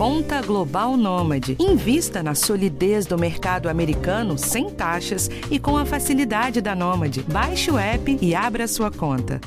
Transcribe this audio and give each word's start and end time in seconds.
Conta 0.00 0.40
Global 0.40 0.96
Nômade. 0.96 1.58
Invista 1.60 2.22
na 2.22 2.34
solidez 2.34 3.04
do 3.04 3.18
mercado 3.18 3.68
americano 3.68 4.38
sem 4.38 4.70
taxas 4.70 5.28
e 5.50 5.58
com 5.58 5.76
a 5.76 5.84
facilidade 5.84 6.62
da 6.62 6.74
Nômade. 6.74 7.22
Baixe 7.24 7.70
o 7.70 7.76
app 7.76 8.18
e 8.18 8.34
abra 8.34 8.66
sua 8.66 8.90
conta. 8.90 9.38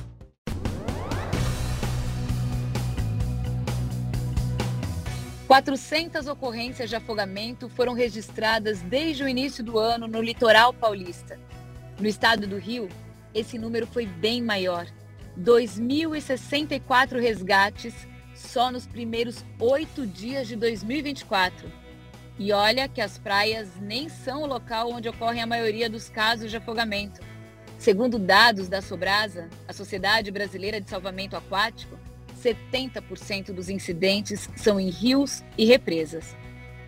Quatrocentas 5.47 6.27
ocorrências 6.27 6.87
de 6.87 6.97
afogamento 6.97 7.67
foram 7.67 7.93
registradas 7.95 8.79
desde 8.83 9.23
o 9.23 9.27
início 9.27 9.63
do 9.63 9.79
ano 9.79 10.07
no 10.07 10.21
litoral 10.21 10.71
paulista. 10.71 11.39
No 11.99 12.07
estado 12.07 12.45
do 12.45 12.59
Rio, 12.59 12.87
esse 13.33 13.57
número 13.57 13.87
foi 13.87 14.05
bem 14.05 14.39
maior. 14.39 14.85
2.064 15.35 17.19
resgates 17.19 18.12
só 18.53 18.71
nos 18.71 18.85
primeiros 18.85 19.43
oito 19.59 20.05
dias 20.05 20.47
de 20.47 20.55
2024. 20.55 21.67
E 22.37 22.51
olha 22.51 22.87
que 22.87 23.01
as 23.01 23.17
praias 23.17 23.67
nem 23.81 24.07
são 24.07 24.43
o 24.43 24.45
local 24.45 24.91
onde 24.91 25.09
ocorrem 25.09 25.41
a 25.41 25.47
maioria 25.47 25.89
dos 25.89 26.07
casos 26.07 26.51
de 26.51 26.57
afogamento. 26.57 27.19
Segundo 27.79 28.19
dados 28.19 28.69
da 28.69 28.79
Sobrasa, 28.79 29.49
a 29.67 29.73
Sociedade 29.73 30.29
Brasileira 30.29 30.79
de 30.79 30.87
Salvamento 30.87 31.35
Aquático, 31.35 31.97
70% 32.39 33.51
dos 33.51 33.69
incidentes 33.69 34.47
são 34.55 34.79
em 34.79 34.91
rios 34.91 35.43
e 35.57 35.65
represas. 35.65 36.35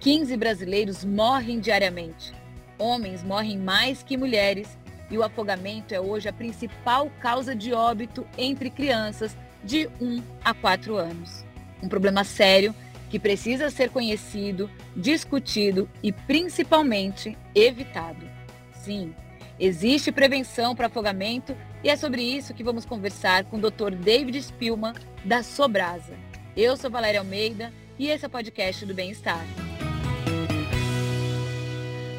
15 0.01 0.37
brasileiros 0.37 1.03
morrem 1.03 1.59
diariamente. 1.59 2.31
Homens 2.77 3.23
morrem 3.23 3.57
mais 3.57 4.03
que 4.03 4.17
mulheres 4.17 4.77
e 5.09 5.17
o 5.17 5.23
afogamento 5.23 5.95
é 5.95 5.99
hoje 5.99 6.29
a 6.29 6.33
principal 6.33 7.09
causa 7.19 7.55
de 7.55 7.73
óbito 7.73 8.23
entre 8.37 8.69
crianças 8.69 9.35
de 9.63 9.89
1 9.99 10.21
a 10.43 10.53
4 10.53 10.95
anos. 10.95 11.44
Um 11.81 11.89
problema 11.89 12.23
sério 12.23 12.73
que 13.09 13.19
precisa 13.19 13.69
ser 13.69 13.89
conhecido, 13.89 14.69
discutido 14.95 15.89
e 16.01 16.11
principalmente 16.11 17.37
evitado. 17.53 18.27
Sim, 18.73 19.13
existe 19.59 20.11
prevenção 20.11 20.75
para 20.75 20.87
afogamento 20.87 21.55
e 21.83 21.89
é 21.89 21.95
sobre 21.95 22.21
isso 22.21 22.53
que 22.53 22.63
vamos 22.63 22.85
conversar 22.85 23.45
com 23.45 23.57
o 23.57 23.61
Dr. 23.61 23.91
David 23.95 24.37
Spilman, 24.41 24.93
da 25.23 25.43
Sobrasa. 25.43 26.13
Eu 26.57 26.75
sou 26.75 26.89
Valéria 26.89 27.19
Almeida 27.19 27.71
e 27.97 28.07
esse 28.07 28.25
é 28.25 28.27
o 28.27 28.31
podcast 28.31 28.85
do 28.85 28.93
Bem-Estar. 28.93 29.45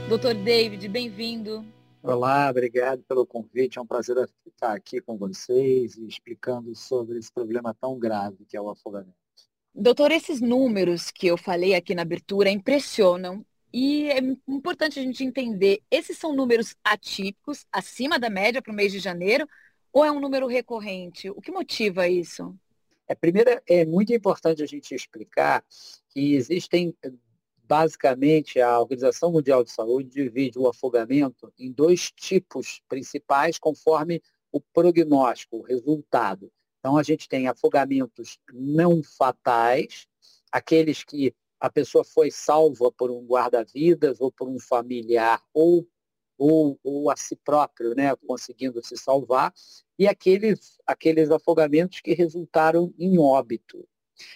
Doutor 0.08 0.34
David, 0.34 0.86
bem-vindo. 0.88 1.64
Olá, 2.02 2.48
obrigado 2.48 3.02
pelo 3.02 3.26
convite. 3.26 3.78
É 3.78 3.82
um 3.82 3.86
prazer 3.86 4.16
estar 4.46 4.72
aqui 4.72 5.00
com 5.00 5.16
vocês 5.16 5.96
e 5.96 6.06
explicando 6.06 6.72
sobre 6.76 7.18
esse 7.18 7.32
problema 7.32 7.74
tão 7.74 7.98
grave 7.98 8.44
que 8.46 8.56
é 8.56 8.60
o 8.60 8.70
afogamento. 8.70 9.25
Doutor, 9.78 10.10
esses 10.10 10.40
números 10.40 11.10
que 11.10 11.26
eu 11.26 11.36
falei 11.36 11.74
aqui 11.74 11.94
na 11.94 12.00
abertura 12.00 12.48
impressionam 12.48 13.44
e 13.70 14.08
é 14.10 14.18
importante 14.48 14.98
a 14.98 15.02
gente 15.02 15.22
entender, 15.22 15.82
esses 15.90 16.16
são 16.16 16.34
números 16.34 16.74
atípicos, 16.82 17.66
acima 17.70 18.18
da 18.18 18.30
média 18.30 18.62
para 18.62 18.72
o 18.72 18.74
mês 18.74 18.90
de 18.90 18.98
janeiro, 18.98 19.46
ou 19.92 20.02
é 20.02 20.10
um 20.10 20.18
número 20.18 20.46
recorrente? 20.46 21.28
O 21.28 21.42
que 21.42 21.52
motiva 21.52 22.08
isso? 22.08 22.56
É, 23.06 23.14
primeiro, 23.14 23.60
é 23.68 23.84
muito 23.84 24.14
importante 24.14 24.62
a 24.62 24.66
gente 24.66 24.94
explicar 24.94 25.62
que 26.08 26.34
existem 26.34 26.96
basicamente, 27.62 28.60
a 28.60 28.80
Organização 28.80 29.30
Mundial 29.30 29.62
de 29.62 29.72
Saúde 29.72 30.08
divide 30.08 30.58
o 30.58 30.68
afogamento 30.68 31.52
em 31.58 31.70
dois 31.70 32.10
tipos 32.12 32.80
principais, 32.88 33.58
conforme 33.58 34.22
o 34.50 34.60
prognóstico, 34.60 35.58
o 35.58 35.62
resultado. 35.62 36.50
Então, 36.86 36.96
a 36.96 37.02
gente 37.02 37.28
tem 37.28 37.48
afogamentos 37.48 38.38
não 38.52 39.02
fatais, 39.02 40.06
aqueles 40.52 41.02
que 41.02 41.34
a 41.58 41.68
pessoa 41.68 42.04
foi 42.04 42.30
salva 42.30 42.92
por 42.92 43.10
um 43.10 43.26
guarda-vidas 43.26 44.20
ou 44.20 44.30
por 44.30 44.48
um 44.48 44.60
familiar 44.60 45.42
ou, 45.52 45.84
ou, 46.38 46.78
ou 46.84 47.10
a 47.10 47.16
si 47.16 47.34
próprio, 47.34 47.92
né, 47.92 48.14
conseguindo 48.24 48.80
se 48.86 48.96
salvar, 48.96 49.52
e 49.98 50.06
aqueles, 50.06 50.78
aqueles 50.86 51.28
afogamentos 51.32 52.00
que 52.00 52.14
resultaram 52.14 52.94
em 52.96 53.18
óbito. 53.18 53.84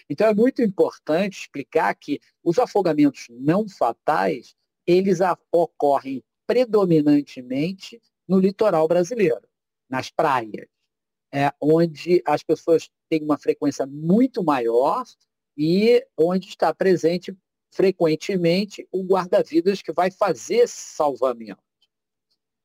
Então 0.08 0.26
é 0.26 0.34
muito 0.34 0.60
importante 0.60 1.42
explicar 1.42 1.94
que 1.94 2.18
os 2.42 2.58
afogamentos 2.58 3.28
não 3.30 3.68
fatais, 3.68 4.56
eles 4.84 5.20
ocorrem 5.52 6.20
predominantemente 6.48 8.02
no 8.26 8.40
litoral 8.40 8.88
brasileiro, 8.88 9.46
nas 9.88 10.10
praias, 10.10 10.66
é, 11.32 11.52
onde 11.60 12.20
as 12.26 12.42
pessoas 12.42 12.90
têm 13.08 13.22
uma 13.22 13.38
frequência 13.38 13.86
muito 13.86 14.42
maior 14.42 15.04
e 15.56 16.04
onde 16.16 16.48
está 16.48 16.74
presente 16.74 17.32
frequentemente 17.70 18.88
o 18.90 19.04
guarda-vidas 19.04 19.80
que 19.80 19.92
vai 19.92 20.10
fazer 20.10 20.56
esse 20.56 20.94
salvamento. 20.94 21.62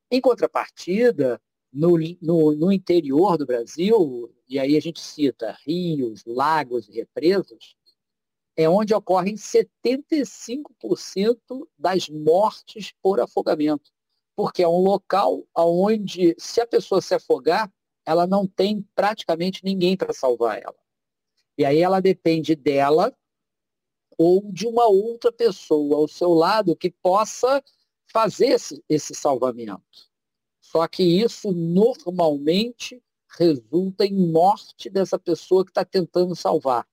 Em 0.09 0.19
contrapartida, 0.19 1.39
no, 1.71 1.95
no, 2.21 2.55
no 2.55 2.71
interior 2.71 3.37
do 3.37 3.45
Brasil, 3.45 4.33
e 4.47 4.57
aí 4.57 4.75
a 4.77 4.79
gente 4.79 5.01
cita 5.01 5.55
rios, 5.65 6.23
lagos 6.25 6.87
e 6.87 6.93
represas, 6.93 7.75
é 8.55 8.69
onde 8.69 8.93
ocorrem 8.93 9.35
75% 9.35 11.67
das 11.77 12.07
mortes 12.07 12.93
por 13.01 13.19
afogamento. 13.19 13.91
Porque 14.35 14.63
é 14.63 14.67
um 14.67 14.79
local 14.79 15.45
onde, 15.53 16.33
se 16.37 16.61
a 16.61 16.67
pessoa 16.67 17.01
se 17.01 17.13
afogar, 17.13 17.69
ela 18.05 18.27
não 18.27 18.47
tem 18.47 18.87
praticamente 18.93 19.63
ninguém 19.63 19.97
para 19.97 20.13
salvar 20.13 20.61
ela. 20.61 20.75
E 21.57 21.65
aí 21.65 21.79
ela 21.79 21.99
depende 21.99 22.55
dela 22.55 23.15
ou 24.17 24.51
de 24.51 24.67
uma 24.67 24.87
outra 24.87 25.31
pessoa 25.31 25.97
ao 25.97 26.07
seu 26.07 26.33
lado 26.33 26.75
que 26.75 26.89
possa 26.89 27.63
fazer 28.11 28.47
esse, 28.47 28.83
esse 28.87 29.13
salvamento. 29.13 29.81
Só 30.61 30.87
que 30.87 31.03
isso 31.03 31.51
normalmente 31.51 33.01
resulta 33.37 34.05
em 34.05 34.13
morte 34.13 34.89
dessa 34.89 35.19
pessoa 35.19 35.63
que 35.65 35.71
está 35.71 35.83
tentando 35.83 36.35
salvar. 36.35 36.87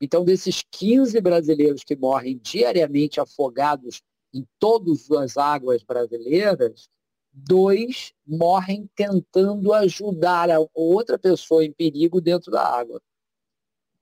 Então, 0.00 0.24
desses 0.24 0.62
15 0.70 1.20
brasileiros 1.20 1.84
que 1.84 1.96
morrem 1.96 2.38
diariamente 2.38 3.20
afogados 3.20 4.02
em 4.32 4.46
todas 4.58 5.10
as 5.10 5.36
águas 5.36 5.82
brasileiras, 5.82 6.88
dois 7.36 8.14
morrem 8.26 8.88
tentando 8.96 9.74
ajudar 9.74 10.50
a 10.50 10.58
outra 10.74 11.18
pessoa 11.18 11.64
em 11.64 11.72
perigo 11.72 12.20
dentro 12.20 12.50
da 12.50 12.66
água. 12.66 13.00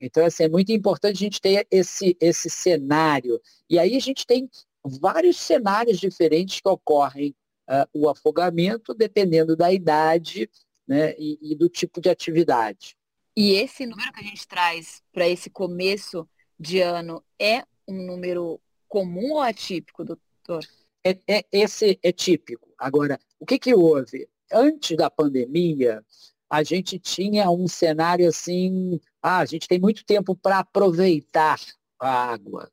Então, 0.00 0.24
assim, 0.24 0.44
é 0.44 0.48
muito 0.48 0.70
importante 0.70 1.16
a 1.16 1.18
gente 1.18 1.40
ter 1.40 1.66
esse, 1.70 2.16
esse 2.20 2.48
cenário. 2.48 3.40
E 3.68 3.78
aí 3.78 3.96
a 3.96 4.00
gente 4.00 4.26
tem 4.26 4.48
vários 4.84 5.36
cenários 5.38 5.98
diferentes 5.98 6.60
que 6.60 6.68
ocorrem 6.68 7.34
uh, 7.68 7.88
o 7.92 8.08
afogamento, 8.08 8.94
dependendo 8.94 9.56
da 9.56 9.72
idade 9.72 10.48
né, 10.86 11.14
e, 11.18 11.38
e 11.40 11.54
do 11.56 11.68
tipo 11.68 12.00
de 12.00 12.10
atividade. 12.10 12.96
E 13.36 13.54
esse 13.54 13.84
número 13.84 14.12
que 14.12 14.20
a 14.20 14.24
gente 14.24 14.46
traz 14.46 15.02
para 15.12 15.28
esse 15.28 15.50
começo 15.50 16.28
de 16.58 16.80
ano 16.80 17.24
é 17.38 17.64
um 17.88 18.06
número 18.06 18.60
comum 18.88 19.32
ou 19.32 19.40
atípico, 19.40 20.04
doutor? 20.04 20.64
É, 21.02 21.18
é, 21.26 21.44
esse 21.50 21.98
é 22.02 22.12
típico. 22.12 22.73
Agora, 22.84 23.18
o 23.40 23.46
que, 23.46 23.58
que 23.58 23.74
houve? 23.74 24.28
Antes 24.52 24.94
da 24.94 25.08
pandemia, 25.08 26.04
a 26.50 26.62
gente 26.62 26.98
tinha 26.98 27.50
um 27.50 27.66
cenário 27.66 28.28
assim, 28.28 29.00
ah, 29.22 29.38
a 29.38 29.46
gente 29.46 29.66
tem 29.66 29.80
muito 29.80 30.04
tempo 30.04 30.36
para 30.36 30.58
aproveitar 30.58 31.58
a 31.98 32.32
água 32.32 32.70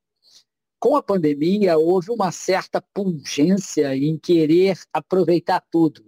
com 0.81 0.97
a 0.97 1.01
pandemia, 1.01 1.77
houve 1.77 2.11
uma 2.11 2.29
certa 2.29 2.81
pungência 2.81 3.95
em 3.95 4.17
querer 4.17 4.77
aproveitar 4.91 5.63
tudo. 5.71 6.03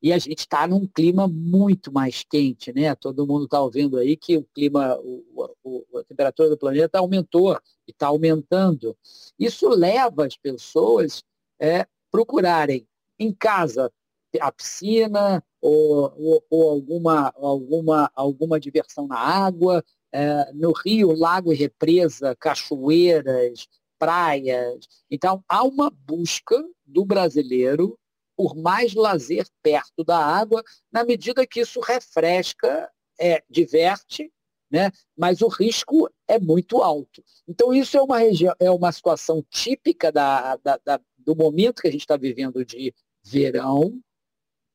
E 0.00 0.12
a 0.12 0.18
gente 0.18 0.40
está 0.40 0.68
num 0.68 0.86
clima 0.86 1.26
muito 1.26 1.90
mais 1.90 2.22
quente, 2.22 2.72
né? 2.72 2.94
Todo 2.94 3.26
mundo 3.26 3.46
está 3.46 3.60
ouvindo 3.60 3.96
aí 3.98 4.16
que 4.16 4.36
o 4.36 4.44
clima, 4.54 4.96
o, 5.00 5.50
o, 5.64 5.98
a 5.98 6.04
temperatura 6.04 6.48
do 6.48 6.58
planeta 6.58 7.00
aumentou 7.00 7.58
e 7.88 7.90
está 7.90 8.06
aumentando. 8.06 8.96
Isso 9.36 9.68
leva 9.68 10.26
as 10.26 10.36
pessoas 10.36 11.24
é, 11.58 11.86
procurarem 12.08 12.86
em 13.18 13.32
casa 13.32 13.92
a 14.40 14.52
piscina 14.52 15.42
ou, 15.60 16.12
ou, 16.16 16.44
ou 16.50 16.70
alguma, 16.70 17.32
alguma, 17.36 18.10
alguma 18.14 18.60
diversão 18.60 19.06
na 19.06 19.18
água, 19.18 19.84
é, 20.12 20.52
no 20.52 20.72
rio, 20.72 21.12
lago 21.12 21.52
e 21.52 21.56
represa, 21.56 22.36
cachoeiras, 22.36 23.68
praias. 23.98 24.86
Então, 25.10 25.42
há 25.48 25.62
uma 25.64 25.90
busca 25.90 26.62
do 26.84 27.04
brasileiro 27.04 27.98
por 28.36 28.54
mais 28.54 28.94
lazer 28.94 29.46
perto 29.62 30.04
da 30.04 30.18
água, 30.18 30.62
na 30.92 31.04
medida 31.04 31.46
que 31.46 31.60
isso 31.60 31.80
refresca, 31.80 32.90
é, 33.18 33.42
diverte, 33.48 34.30
né? 34.70 34.90
mas 35.16 35.40
o 35.40 35.48
risco 35.48 36.10
é 36.28 36.38
muito 36.38 36.82
alto. 36.82 37.24
Então, 37.48 37.72
isso 37.72 37.96
é 37.96 38.02
uma, 38.02 38.18
é 38.60 38.70
uma 38.70 38.92
situação 38.92 39.42
típica 39.48 40.12
da, 40.12 40.56
da, 40.56 40.78
da 40.84 41.00
do 41.16 41.34
momento 41.34 41.82
que 41.82 41.88
a 41.88 41.90
gente 41.90 42.02
está 42.02 42.16
vivendo 42.16 42.64
de 42.64 42.94
verão, 43.26 44.00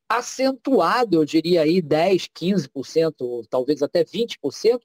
acentuado, 0.10 1.16
eu 1.16 1.26
diria 1.26 1.62
aí 1.62 1.82
10, 1.82 2.28
15%, 2.28 3.46
talvez 3.50 3.82
até 3.82 4.04
20%, 4.04 4.80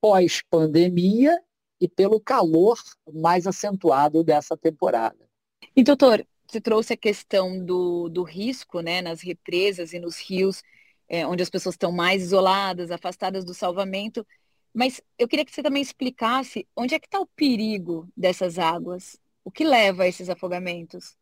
pós-pandemia, 0.00 1.36
e 1.80 1.88
pelo 1.88 2.20
calor 2.20 2.78
mais 3.12 3.46
acentuado 3.46 4.22
dessa 4.22 4.56
temporada. 4.56 5.28
E 5.76 5.82
doutor, 5.82 6.26
você 6.46 6.60
trouxe 6.60 6.92
a 6.92 6.96
questão 6.96 7.62
do, 7.62 8.08
do 8.08 8.22
risco 8.22 8.80
né, 8.80 9.02
nas 9.02 9.20
represas 9.20 9.92
e 9.92 9.98
nos 9.98 10.18
rios, 10.18 10.62
é, 11.08 11.26
onde 11.26 11.42
as 11.42 11.50
pessoas 11.50 11.74
estão 11.74 11.92
mais 11.92 12.22
isoladas, 12.22 12.90
afastadas 12.90 13.44
do 13.44 13.52
salvamento. 13.52 14.26
Mas 14.72 15.00
eu 15.18 15.28
queria 15.28 15.44
que 15.44 15.52
você 15.52 15.62
também 15.62 15.82
explicasse 15.82 16.66
onde 16.76 16.94
é 16.94 16.98
que 16.98 17.06
está 17.06 17.20
o 17.20 17.26
perigo 17.26 18.08
dessas 18.16 18.58
águas? 18.58 19.18
O 19.44 19.50
que 19.50 19.64
leva 19.64 20.04
a 20.04 20.08
esses 20.08 20.30
afogamentos? 20.30 21.16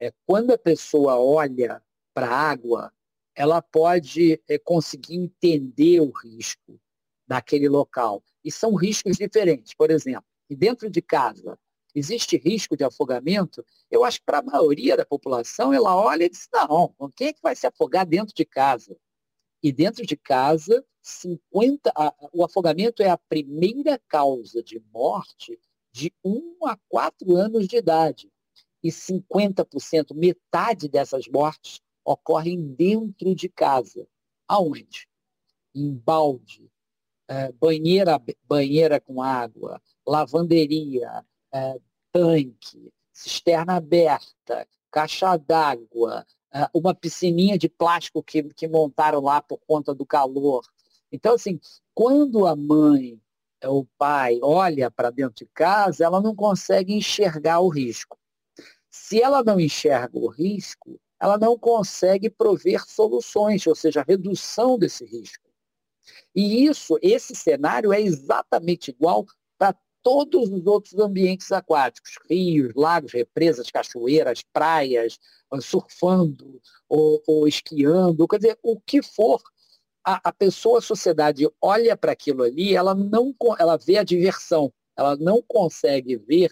É, 0.00 0.12
quando 0.26 0.52
a 0.52 0.58
pessoa 0.58 1.18
olha 1.18 1.82
para 2.14 2.28
a 2.28 2.50
água, 2.50 2.92
ela 3.34 3.60
pode 3.60 4.42
é, 4.48 4.58
conseguir 4.58 5.16
entender 5.16 6.00
o 6.00 6.10
risco 6.10 6.80
daquele 7.26 7.68
local. 7.68 8.22
E 8.44 8.50
são 8.50 8.74
riscos 8.74 9.16
diferentes. 9.16 9.74
Por 9.74 9.90
exemplo, 9.90 10.24
dentro 10.48 10.88
de 10.88 11.02
casa 11.02 11.58
existe 11.94 12.36
risco 12.36 12.76
de 12.76 12.84
afogamento, 12.84 13.64
eu 13.90 14.04
acho 14.04 14.18
que 14.18 14.26
para 14.26 14.38
a 14.38 14.42
maioria 14.42 14.96
da 14.96 15.06
população, 15.06 15.72
ela 15.72 15.96
olha 15.96 16.24
e 16.24 16.28
diz, 16.28 16.46
não, 16.52 16.94
quem 17.16 17.28
é 17.28 17.32
que 17.32 17.40
vai 17.42 17.56
se 17.56 17.66
afogar 17.66 18.04
dentro 18.04 18.34
de 18.34 18.44
casa? 18.44 18.96
E 19.62 19.72
dentro 19.72 20.04
de 20.04 20.14
casa, 20.14 20.84
50, 21.02 21.90
a, 21.96 22.14
o 22.34 22.44
afogamento 22.44 23.02
é 23.02 23.08
a 23.08 23.16
primeira 23.16 23.98
causa 24.08 24.62
de 24.62 24.78
morte 24.92 25.58
de 25.90 26.12
1 26.22 26.66
a 26.66 26.76
4 26.88 27.34
anos 27.34 27.66
de 27.66 27.78
idade. 27.78 28.30
E 28.82 28.90
50%, 28.90 30.14
metade 30.14 30.88
dessas 30.88 31.26
mortes, 31.26 31.80
ocorrem 32.04 32.60
dentro 32.74 33.34
de 33.34 33.48
casa. 33.48 34.06
Aonde? 34.48 35.08
Em 35.74 35.92
balde, 35.92 36.70
é, 37.28 37.52
banheira, 37.52 38.22
banheira 38.44 39.00
com 39.00 39.20
água, 39.20 39.80
lavanderia, 40.06 41.24
é, 41.52 41.78
tanque, 42.12 42.92
cisterna 43.12 43.76
aberta, 43.76 44.66
caixa 44.90 45.36
d'água, 45.36 46.24
é, 46.52 46.68
uma 46.72 46.94
piscininha 46.94 47.58
de 47.58 47.68
plástico 47.68 48.22
que, 48.22 48.42
que 48.54 48.68
montaram 48.68 49.20
lá 49.20 49.42
por 49.42 49.58
conta 49.66 49.94
do 49.94 50.06
calor. 50.06 50.64
Então, 51.10 51.34
assim, 51.34 51.60
quando 51.94 52.46
a 52.46 52.54
mãe 52.54 53.20
ou 53.64 53.80
o 53.80 53.88
pai 53.98 54.38
olha 54.42 54.90
para 54.90 55.10
dentro 55.10 55.34
de 55.34 55.46
casa, 55.46 56.04
ela 56.04 56.20
não 56.20 56.34
consegue 56.34 56.94
enxergar 56.94 57.60
o 57.60 57.68
risco. 57.68 58.18
Se 58.98 59.22
ela 59.22 59.44
não 59.44 59.60
enxerga 59.60 60.18
o 60.18 60.26
risco, 60.26 60.98
ela 61.20 61.38
não 61.38 61.56
consegue 61.58 62.30
prover 62.30 62.84
soluções, 62.88 63.66
ou 63.66 63.74
seja, 63.74 64.04
redução 64.06 64.78
desse 64.78 65.04
risco. 65.04 65.44
E 66.34 66.64
isso, 66.64 66.98
esse 67.02 67.34
cenário 67.34 67.92
é 67.92 68.00
exatamente 68.00 68.90
igual 68.90 69.24
para 69.58 69.76
todos 70.02 70.50
os 70.50 70.66
outros 70.66 70.94
ambientes 70.98 71.52
aquáticos, 71.52 72.18
rios, 72.28 72.72
lagos, 72.74 73.12
represas, 73.12 73.70
cachoeiras, 73.70 74.42
praias, 74.52 75.18
surfando 75.60 76.60
ou, 76.88 77.22
ou 77.26 77.46
esquiando, 77.46 78.26
quer 78.26 78.38
dizer, 78.38 78.58
o 78.62 78.80
que 78.80 79.02
for, 79.02 79.40
a, 80.04 80.28
a 80.28 80.32
pessoa, 80.32 80.78
a 80.78 80.82
sociedade 80.82 81.48
olha 81.60 81.96
para 81.96 82.12
aquilo 82.12 82.42
ali, 82.42 82.74
ela 82.74 82.94
não 82.94 83.34
ela 83.58 83.76
vê 83.76 83.98
a 83.98 84.04
diversão, 84.04 84.72
ela 84.96 85.16
não 85.16 85.42
consegue 85.46 86.16
ver 86.16 86.50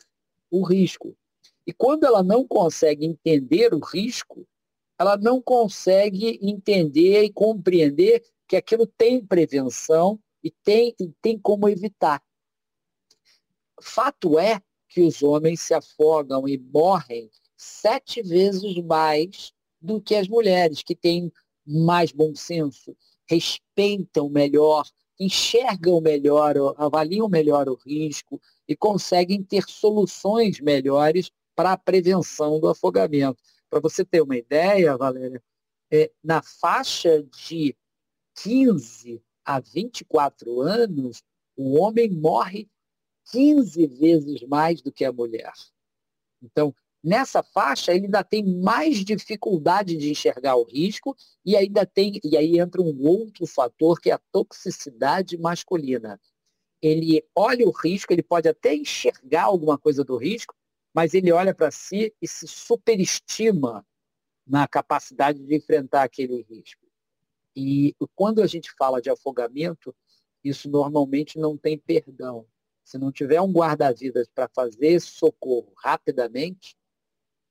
o 0.50 0.62
risco. 0.62 1.16
E 1.66 1.72
quando 1.72 2.04
ela 2.04 2.22
não 2.22 2.46
consegue 2.46 3.06
entender 3.06 3.72
o 3.72 3.78
risco, 3.78 4.46
ela 4.98 5.16
não 5.16 5.40
consegue 5.40 6.38
entender 6.42 7.24
e 7.24 7.32
compreender 7.32 8.22
que 8.46 8.56
aquilo 8.56 8.86
tem 8.86 9.24
prevenção 9.24 10.20
e 10.42 10.50
tem, 10.50 10.94
e 11.00 11.08
tem 11.22 11.38
como 11.38 11.68
evitar. 11.68 12.22
Fato 13.80 14.38
é 14.38 14.60
que 14.88 15.00
os 15.00 15.22
homens 15.22 15.60
se 15.60 15.74
afogam 15.74 16.46
e 16.46 16.58
morrem 16.58 17.30
sete 17.56 18.22
vezes 18.22 18.76
mais 18.84 19.52
do 19.80 20.00
que 20.00 20.14
as 20.14 20.28
mulheres, 20.28 20.82
que 20.82 20.94
têm 20.94 21.32
mais 21.66 22.12
bom 22.12 22.34
senso, 22.34 22.96
respeitam 23.28 24.28
melhor, 24.28 24.86
enxergam 25.18 26.00
melhor, 26.00 26.54
avaliam 26.76 27.28
melhor 27.28 27.68
o 27.68 27.74
risco 27.74 28.40
e 28.68 28.76
conseguem 28.76 29.42
ter 29.42 29.64
soluções 29.68 30.60
melhores 30.60 31.30
para 31.54 31.72
a 31.72 31.78
prevenção 31.78 32.60
do 32.60 32.68
afogamento. 32.68 33.42
Para 33.70 33.80
você 33.80 34.04
ter 34.04 34.22
uma 34.22 34.36
ideia, 34.36 34.96
Valéria, 34.96 35.42
é, 35.90 36.10
na 36.22 36.42
faixa 36.42 37.22
de 37.22 37.76
15 38.36 39.22
a 39.44 39.60
24 39.60 40.60
anos, 40.60 41.22
o 41.56 41.78
homem 41.78 42.10
morre 42.10 42.68
15 43.30 43.86
vezes 43.86 44.42
mais 44.42 44.82
do 44.82 44.92
que 44.92 45.04
a 45.04 45.12
mulher. 45.12 45.52
Então, 46.42 46.74
nessa 47.02 47.42
faixa, 47.42 47.92
ele 47.92 48.06
ainda 48.06 48.24
tem 48.24 48.44
mais 48.44 49.04
dificuldade 49.04 49.96
de 49.96 50.10
enxergar 50.10 50.56
o 50.56 50.64
risco 50.64 51.16
e 51.44 51.56
ainda 51.56 51.86
tem, 51.86 52.20
e 52.24 52.36
aí 52.36 52.58
entra 52.58 52.82
um 52.82 53.06
outro 53.06 53.46
fator 53.46 54.00
que 54.00 54.10
é 54.10 54.14
a 54.14 54.20
toxicidade 54.32 55.38
masculina. 55.38 56.20
Ele 56.82 57.24
olha 57.34 57.66
o 57.66 57.70
risco, 57.70 58.12
ele 58.12 58.22
pode 58.22 58.48
até 58.48 58.74
enxergar 58.74 59.44
alguma 59.44 59.78
coisa 59.78 60.04
do 60.04 60.16
risco, 60.16 60.54
mas 60.94 61.12
ele 61.12 61.32
olha 61.32 61.52
para 61.52 61.70
si 61.72 62.14
e 62.22 62.28
se 62.28 62.46
superestima 62.46 63.84
na 64.46 64.68
capacidade 64.68 65.44
de 65.44 65.54
enfrentar 65.56 66.04
aquele 66.04 66.42
risco. 66.42 66.86
E 67.56 67.94
quando 68.14 68.40
a 68.40 68.46
gente 68.46 68.72
fala 68.78 69.02
de 69.02 69.10
afogamento, 69.10 69.94
isso 70.42 70.68
normalmente 70.70 71.38
não 71.38 71.56
tem 71.56 71.76
perdão. 71.76 72.46
Se 72.84 72.98
não 72.98 73.10
tiver 73.10 73.40
um 73.40 73.50
guarda-vidas 73.50 74.28
para 74.28 74.48
fazer 74.48 74.88
esse 74.88 75.06
socorro 75.06 75.72
rapidamente, 75.76 76.76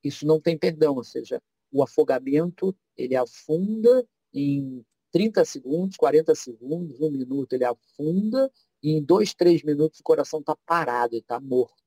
isso 0.04 0.26
não 0.26 0.40
tem 0.40 0.58
perdão. 0.58 0.96
Ou 0.96 1.04
seja, 1.04 1.42
o 1.72 1.84
afogamento, 1.84 2.76
ele 2.96 3.16
afunda 3.16 4.06
em 4.34 4.86
30 5.12 5.44
segundos, 5.44 5.98
40 5.98 6.36
segundos, 6.36 7.02
um 7.02 7.12
minuto, 7.12 7.54
ele 7.54 7.66
afunda, 7.66 8.52
e 8.82 8.92
em 8.92 9.04
dois, 9.04 9.34
três 9.34 9.64
minutos 9.64 10.00
o 10.00 10.04
coração 10.04 10.40
está 10.40 10.56
parado, 10.66 11.16
e 11.16 11.20
está 11.20 11.40
morto. 11.40 11.83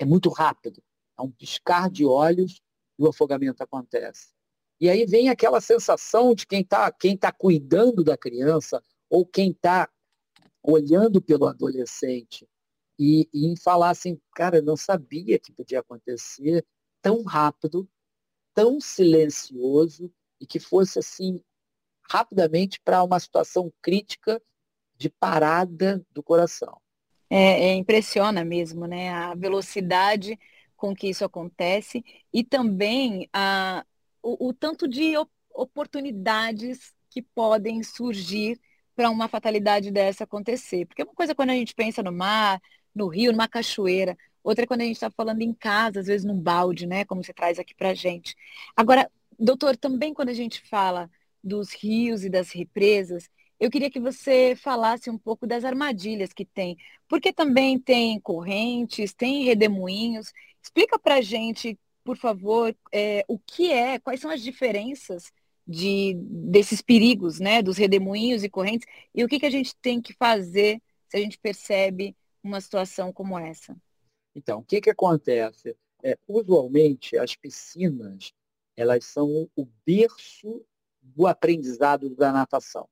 É 0.00 0.04
muito 0.06 0.30
rápido. 0.30 0.82
É 1.18 1.22
um 1.22 1.30
piscar 1.30 1.90
de 1.90 2.06
olhos 2.06 2.62
e 2.98 3.04
o 3.04 3.08
afogamento 3.08 3.62
acontece. 3.62 4.30
E 4.80 4.88
aí 4.88 5.04
vem 5.04 5.28
aquela 5.28 5.60
sensação 5.60 6.34
de 6.34 6.46
quem 6.46 6.62
está 6.62 6.90
quem 6.90 7.14
tá 7.14 7.30
cuidando 7.30 8.02
da 8.02 8.16
criança 8.16 8.82
ou 9.10 9.26
quem 9.26 9.50
está 9.50 9.90
olhando 10.62 11.20
pelo 11.20 11.46
adolescente 11.46 12.48
e, 12.98 13.28
e 13.32 13.54
falar 13.62 13.90
assim, 13.90 14.18
cara, 14.34 14.62
não 14.62 14.78
sabia 14.78 15.38
que 15.38 15.52
podia 15.52 15.80
acontecer 15.80 16.66
tão 17.02 17.22
rápido, 17.22 17.86
tão 18.54 18.80
silencioso 18.80 20.10
e 20.40 20.46
que 20.46 20.58
fosse 20.58 20.98
assim 20.98 21.42
rapidamente 22.10 22.80
para 22.82 23.04
uma 23.04 23.20
situação 23.20 23.70
crítica 23.82 24.42
de 24.96 25.10
parada 25.10 26.04
do 26.10 26.22
coração. 26.22 26.80
É, 27.32 27.70
é, 27.70 27.74
impressiona 27.74 28.44
mesmo, 28.44 28.86
né? 28.86 29.10
A 29.10 29.34
velocidade 29.34 30.38
com 30.76 30.94
que 30.94 31.08
isso 31.08 31.24
acontece 31.24 32.04
e 32.32 32.42
também 32.42 33.28
a, 33.32 33.84
o, 34.22 34.48
o 34.48 34.52
tanto 34.54 34.88
de 34.88 35.14
oportunidades 35.54 36.92
que 37.10 37.22
podem 37.22 37.82
surgir 37.82 38.58
para 38.96 39.10
uma 39.10 39.28
fatalidade 39.28 39.90
dessa 39.90 40.24
acontecer. 40.24 40.86
Porque 40.86 41.02
uma 41.02 41.14
coisa 41.14 41.32
é 41.32 41.34
quando 41.34 41.50
a 41.50 41.54
gente 41.54 41.74
pensa 41.74 42.02
no 42.02 42.12
mar, 42.12 42.60
no 42.94 43.06
rio, 43.08 43.32
numa 43.32 43.48
cachoeira, 43.48 44.16
outra 44.42 44.64
é 44.64 44.66
quando 44.66 44.80
a 44.82 44.84
gente 44.84 44.96
está 44.96 45.10
falando 45.10 45.42
em 45.42 45.52
casa, 45.54 46.00
às 46.00 46.06
vezes 46.06 46.24
num 46.26 46.38
balde, 46.40 46.86
né? 46.86 47.04
Como 47.04 47.22
você 47.22 47.32
traz 47.32 47.58
aqui 47.58 47.74
para 47.74 47.94
gente. 47.94 48.34
Agora, 48.76 49.10
doutor, 49.38 49.76
também 49.76 50.12
quando 50.14 50.30
a 50.30 50.34
gente 50.34 50.60
fala 50.68 51.10
dos 51.42 51.72
rios 51.72 52.24
e 52.24 52.28
das 52.30 52.50
represas, 52.50 53.28
eu 53.60 53.70
queria 53.70 53.90
que 53.90 54.00
você 54.00 54.56
falasse 54.56 55.10
um 55.10 55.18
pouco 55.18 55.46
das 55.46 55.64
armadilhas 55.64 56.32
que 56.32 56.44
tem, 56.44 56.76
porque 57.06 57.32
também 57.32 57.78
tem 57.78 58.18
correntes, 58.18 59.12
tem 59.12 59.44
redemoinhos. 59.44 60.32
Explica 60.62 60.98
para 60.98 61.20
gente 61.20 61.78
por 62.04 62.16
favor, 62.16 62.74
é, 62.92 63.24
o 63.28 63.38
que 63.38 63.70
é, 63.70 63.98
quais 63.98 64.20
são 64.20 64.30
as 64.30 64.42
diferenças 64.42 65.32
de, 65.66 66.14
desses 66.16 66.82
perigos, 66.82 67.38
né, 67.38 67.62
dos 67.62 67.76
redemoinhos 67.76 68.42
e 68.42 68.48
correntes, 68.48 68.86
e 69.14 69.22
o 69.22 69.28
que, 69.28 69.38
que 69.38 69.46
a 69.46 69.50
gente 69.50 69.76
tem 69.76 70.00
que 70.00 70.12
fazer 70.14 70.82
se 71.08 71.16
a 71.16 71.20
gente 71.20 71.38
percebe 71.38 72.16
uma 72.42 72.60
situação 72.60 73.12
como 73.12 73.38
essa? 73.38 73.76
Então, 74.34 74.60
o 74.60 74.64
que, 74.64 74.80
que 74.80 74.90
acontece? 74.90 75.76
É, 76.02 76.18
usualmente, 76.26 77.16
as 77.18 77.36
piscinas, 77.36 78.32
elas 78.76 79.04
são 79.04 79.48
o 79.54 79.66
berço 79.84 80.64
do 81.02 81.26
aprendizado 81.26 82.10
da 82.10 82.32
natação. 82.32 82.88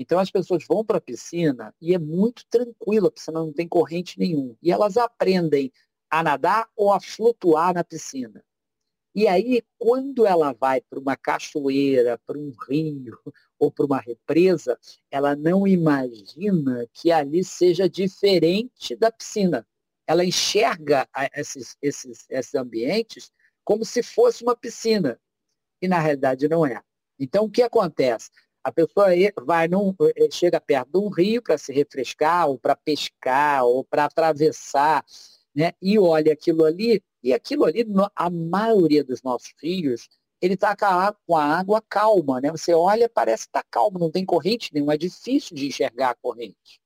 Então, 0.00 0.18
as 0.18 0.30
pessoas 0.30 0.64
vão 0.66 0.82
para 0.82 0.96
a 0.96 1.00
piscina 1.00 1.74
e 1.78 1.94
é 1.94 1.98
muito 1.98 2.46
tranquilo, 2.48 3.08
a 3.08 3.10
piscina 3.10 3.38
não 3.38 3.52
tem 3.52 3.68
corrente 3.68 4.18
nenhuma. 4.18 4.56
E 4.62 4.72
elas 4.72 4.96
aprendem 4.96 5.70
a 6.08 6.22
nadar 6.22 6.66
ou 6.74 6.90
a 6.90 6.98
flutuar 6.98 7.74
na 7.74 7.84
piscina. 7.84 8.42
E 9.14 9.28
aí, 9.28 9.62
quando 9.78 10.24
ela 10.24 10.54
vai 10.54 10.80
para 10.80 10.98
uma 10.98 11.16
cachoeira, 11.18 12.18
para 12.26 12.38
um 12.38 12.50
rio 12.66 13.18
ou 13.58 13.70
para 13.70 13.84
uma 13.84 14.00
represa, 14.00 14.78
ela 15.10 15.36
não 15.36 15.66
imagina 15.68 16.88
que 16.94 17.12
ali 17.12 17.44
seja 17.44 17.86
diferente 17.86 18.96
da 18.96 19.12
piscina. 19.12 19.66
ela 20.06 20.24
enxerga 20.24 21.06
esses, 21.36 21.76
esses, 21.82 22.24
esses 22.30 22.54
ambientes 22.54 23.30
como 23.62 23.84
se 23.84 24.02
fosse 24.02 24.42
uma 24.42 24.56
piscina. 24.56 25.20
E 25.82 25.86
na 25.86 25.98
realidade 26.00 26.48
não 26.48 26.64
é. 26.64 26.82
Então 27.18 27.44
o 27.44 27.50
que 27.50 27.60
acontece? 27.62 28.30
A 28.62 28.70
pessoa 28.70 29.06
vai 29.42 29.68
num, 29.68 29.94
eh, 30.16 30.28
chega 30.30 30.60
perto 30.60 30.90
de 30.92 30.98
um 30.98 31.08
rio 31.08 31.42
para 31.42 31.56
se 31.56 31.72
refrescar, 31.72 32.48
ou 32.48 32.58
para 32.58 32.76
pescar, 32.76 33.64
ou 33.64 33.84
para 33.84 34.04
atravessar, 34.04 35.04
né? 35.54 35.72
e 35.80 35.98
olha 35.98 36.32
aquilo 36.32 36.64
ali, 36.64 37.02
e 37.22 37.32
aquilo 37.32 37.64
ali, 37.64 37.86
a 38.14 38.30
maioria 38.30 39.02
dos 39.02 39.22
nossos 39.22 39.52
rios, 39.62 40.08
ele 40.40 40.54
está 40.54 40.74
com 41.26 41.36
a 41.36 41.44
água 41.44 41.82
calma, 41.88 42.40
né? 42.40 42.50
Você 42.50 42.72
olha, 42.72 43.08
parece 43.08 43.44
estar 43.44 43.62
tá 43.62 43.68
calmo, 43.70 43.98
não 43.98 44.10
tem 44.10 44.24
corrente 44.24 44.72
nenhuma, 44.72 44.94
é 44.94 44.98
difícil 44.98 45.54
de 45.54 45.66
enxergar 45.66 46.10
a 46.10 46.14
corrente. 46.14 46.80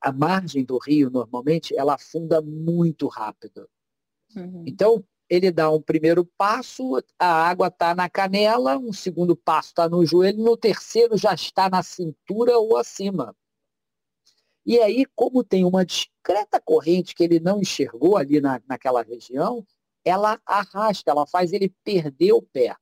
A 0.00 0.12
margem 0.12 0.64
do 0.64 0.78
rio, 0.78 1.08
normalmente, 1.08 1.74
ela 1.76 1.94
afunda 1.94 2.42
muito 2.42 3.06
rápido. 3.06 3.68
Uhum. 4.36 4.64
Então, 4.66 5.02
ele 5.28 5.50
dá 5.50 5.70
um 5.70 5.80
primeiro 5.80 6.24
passo, 6.36 6.98
a 7.18 7.48
água 7.48 7.68
está 7.68 7.94
na 7.94 8.08
canela, 8.08 8.76
um 8.76 8.92
segundo 8.92 9.36
passo 9.36 9.68
está 9.68 9.88
no 9.88 10.04
joelho, 10.04 10.42
no 10.42 10.56
terceiro 10.56 11.16
já 11.16 11.34
está 11.34 11.70
na 11.70 11.82
cintura 11.82 12.58
ou 12.58 12.76
acima. 12.76 13.34
E 14.64 14.78
aí, 14.78 15.04
como 15.16 15.42
tem 15.42 15.64
uma 15.64 15.84
discreta 15.84 16.60
corrente 16.60 17.14
que 17.14 17.24
ele 17.24 17.40
não 17.40 17.60
enxergou 17.60 18.16
ali 18.16 18.40
na, 18.40 18.62
naquela 18.68 19.02
região, 19.02 19.66
ela 20.04 20.40
arrasta, 20.46 21.10
ela 21.10 21.26
faz 21.26 21.52
ele 21.52 21.72
perder 21.82 22.32
o 22.32 22.42
pé. 22.42 22.76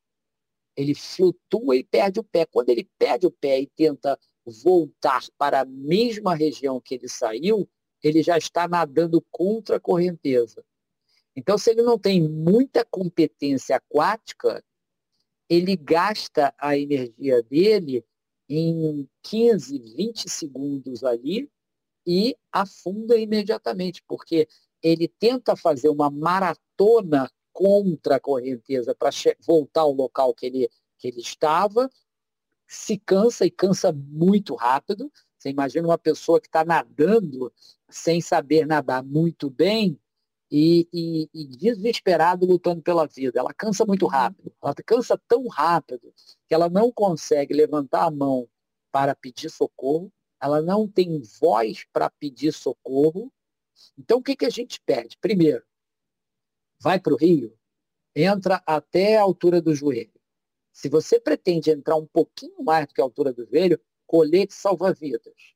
Ele 0.76 0.94
flutua 0.94 1.76
e 1.76 1.84
perde 1.84 2.20
o 2.20 2.24
pé. 2.24 2.46
Quando 2.46 2.70
ele 2.70 2.88
perde 2.98 3.26
o 3.26 3.30
pé 3.30 3.60
e 3.60 3.66
tenta 3.66 4.18
voltar 4.44 5.22
para 5.38 5.60
a 5.60 5.64
mesma 5.64 6.34
região 6.34 6.80
que 6.80 6.94
ele 6.94 7.08
saiu, 7.08 7.68
ele 8.02 8.22
já 8.22 8.38
está 8.38 8.66
nadando 8.66 9.24
contra 9.30 9.76
a 9.76 9.80
correnteza. 9.80 10.64
Então, 11.34 11.56
se 11.56 11.70
ele 11.70 11.82
não 11.82 11.98
tem 11.98 12.28
muita 12.28 12.84
competência 12.84 13.76
aquática, 13.76 14.62
ele 15.48 15.76
gasta 15.76 16.54
a 16.58 16.76
energia 16.76 17.42
dele 17.42 18.04
em 18.48 19.08
15, 19.22 19.78
20 19.78 20.28
segundos 20.28 21.04
ali 21.04 21.50
e 22.06 22.36
afunda 22.50 23.16
imediatamente, 23.16 24.02
porque 24.06 24.48
ele 24.82 25.06
tenta 25.06 25.54
fazer 25.54 25.88
uma 25.88 26.10
maratona 26.10 27.30
contra 27.52 28.16
a 28.16 28.20
correnteza 28.20 28.94
para 28.94 29.10
voltar 29.46 29.82
ao 29.82 29.92
local 29.92 30.34
que 30.34 30.46
ele, 30.46 30.70
que 30.98 31.08
ele 31.08 31.20
estava, 31.20 31.90
se 32.66 32.96
cansa 32.96 33.44
e 33.44 33.50
cansa 33.50 33.92
muito 33.92 34.54
rápido. 34.54 35.12
Você 35.36 35.50
imagina 35.50 35.88
uma 35.88 35.98
pessoa 35.98 36.40
que 36.40 36.46
está 36.46 36.64
nadando 36.64 37.52
sem 37.88 38.20
saber 38.20 38.66
nadar 38.66 39.02
muito 39.02 39.50
bem 39.50 39.98
e, 40.50 40.88
e, 40.92 41.30
e, 41.32 41.46
desesperado 41.46 42.44
lutando 42.44 42.82
pela 42.82 43.06
vida. 43.06 43.38
Ela 43.38 43.54
cansa 43.54 43.84
muito 43.86 44.06
rápido. 44.06 44.52
Ela 44.62 44.74
cansa 44.74 45.16
tão 45.28 45.46
rápido 45.46 46.12
que 46.48 46.54
ela 46.54 46.68
não 46.68 46.90
consegue 46.90 47.54
levantar 47.54 48.04
a 48.04 48.10
mão 48.10 48.48
para 48.90 49.14
pedir 49.14 49.50
socorro. 49.50 50.12
Ela 50.42 50.60
não 50.60 50.88
tem 50.88 51.20
voz 51.40 51.84
para 51.92 52.10
pedir 52.10 52.52
socorro. 52.52 53.32
Então, 53.96 54.18
o 54.18 54.22
que, 54.22 54.34
que 54.34 54.46
a 54.46 54.50
gente 54.50 54.80
pede? 54.80 55.16
Primeiro, 55.18 55.64
vai 56.80 56.98
para 56.98 57.14
o 57.14 57.16
rio, 57.16 57.56
entra 58.14 58.62
até 58.66 59.16
a 59.16 59.22
altura 59.22 59.60
do 59.60 59.74
joelho. 59.74 60.18
Se 60.72 60.88
você 60.88 61.20
pretende 61.20 61.70
entrar 61.70 61.96
um 61.96 62.06
pouquinho 62.06 62.62
mais 62.62 62.86
do 62.86 62.94
que 62.94 63.00
a 63.00 63.04
altura 63.04 63.32
do 63.32 63.44
joelho, 63.44 63.80
colete 64.06 64.54
salva-vidas. 64.54 65.54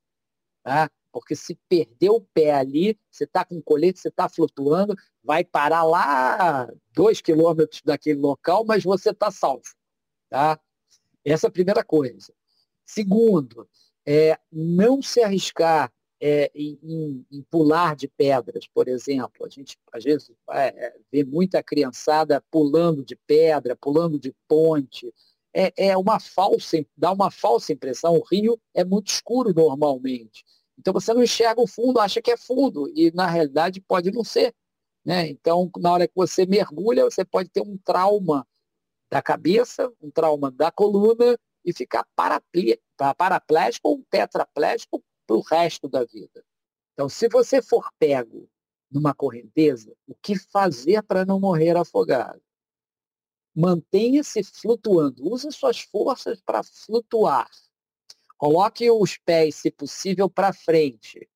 Tá? 0.62 0.90
Porque 1.14 1.36
se 1.36 1.54
perder 1.68 2.10
o 2.10 2.20
pé 2.20 2.52
ali, 2.52 2.98
você 3.08 3.22
está 3.22 3.44
com 3.44 3.62
colete, 3.62 4.00
você 4.00 4.08
está 4.08 4.28
flutuando, 4.28 4.96
vai 5.22 5.44
parar 5.44 5.84
lá 5.84 6.68
dois 6.92 7.20
quilômetros 7.20 7.82
daquele 7.84 8.18
local, 8.18 8.64
mas 8.64 8.82
você 8.82 9.10
está 9.10 9.30
salvo. 9.30 9.62
Tá? 10.28 10.58
Essa 11.24 11.46
é 11.46 11.48
a 11.48 11.52
primeira 11.52 11.84
coisa. 11.84 12.34
Segundo, 12.84 13.68
é, 14.04 14.36
não 14.50 15.00
se 15.00 15.22
arriscar 15.22 15.92
é, 16.20 16.50
em, 16.52 16.80
em, 16.82 17.26
em, 17.30 17.42
pular 17.42 17.94
de 17.94 18.08
pedras, 18.08 18.66
por 18.66 18.88
exemplo. 18.88 19.46
A 19.46 19.48
gente, 19.48 19.78
às 19.92 20.02
vezes, 20.02 20.32
é, 20.50 20.86
é, 20.86 20.96
vê 21.12 21.22
muita 21.22 21.62
criançada 21.62 22.42
pulando 22.50 23.04
de 23.04 23.14
pedra, 23.14 23.76
pulando 23.76 24.18
de 24.18 24.34
ponte. 24.48 25.14
É, 25.54 25.72
é 25.76 25.96
uma 25.96 26.18
falsa, 26.18 26.84
dá 26.96 27.12
uma 27.12 27.30
falsa 27.30 27.72
impressão. 27.72 28.16
O 28.16 28.24
rio 28.24 28.60
é 28.74 28.82
muito 28.82 29.12
escuro 29.12 29.54
normalmente. 29.54 30.44
Então 30.78 30.92
você 30.92 31.12
não 31.14 31.22
enxerga 31.22 31.60
o 31.60 31.66
fundo, 31.66 32.00
acha 32.00 32.20
que 32.20 32.30
é 32.30 32.36
fundo, 32.36 32.90
e 32.94 33.10
na 33.12 33.26
realidade 33.26 33.80
pode 33.80 34.10
não 34.10 34.24
ser. 34.24 34.54
Né? 35.04 35.28
Então, 35.28 35.70
na 35.78 35.92
hora 35.92 36.08
que 36.08 36.14
você 36.16 36.46
mergulha, 36.46 37.04
você 37.04 37.24
pode 37.24 37.50
ter 37.50 37.60
um 37.60 37.76
trauma 37.76 38.46
da 39.10 39.20
cabeça, 39.20 39.92
um 40.00 40.10
trauma 40.10 40.50
da 40.50 40.72
coluna 40.72 41.38
e 41.64 41.72
ficar 41.72 42.06
paraplégico 42.16 43.88
ou 43.88 44.04
tetraplégico 44.10 45.02
para 45.26 45.36
o 45.36 45.40
resto 45.40 45.88
da 45.88 46.04
vida. 46.04 46.44
Então, 46.92 47.08
se 47.08 47.28
você 47.28 47.60
for 47.60 47.90
pego 47.98 48.48
numa 48.90 49.14
correnteza, 49.14 49.94
o 50.06 50.14
que 50.14 50.38
fazer 50.38 51.02
para 51.02 51.24
não 51.24 51.40
morrer 51.40 51.76
afogado? 51.76 52.40
Mantenha-se 53.54 54.42
flutuando, 54.42 55.32
use 55.32 55.50
suas 55.52 55.80
forças 55.80 56.40
para 56.40 56.62
flutuar. 56.62 57.48
Coloque 58.44 58.90
os 58.90 59.16
pés, 59.16 59.54
se 59.54 59.70
possível, 59.70 60.28
para 60.28 60.52
frente 60.52 61.26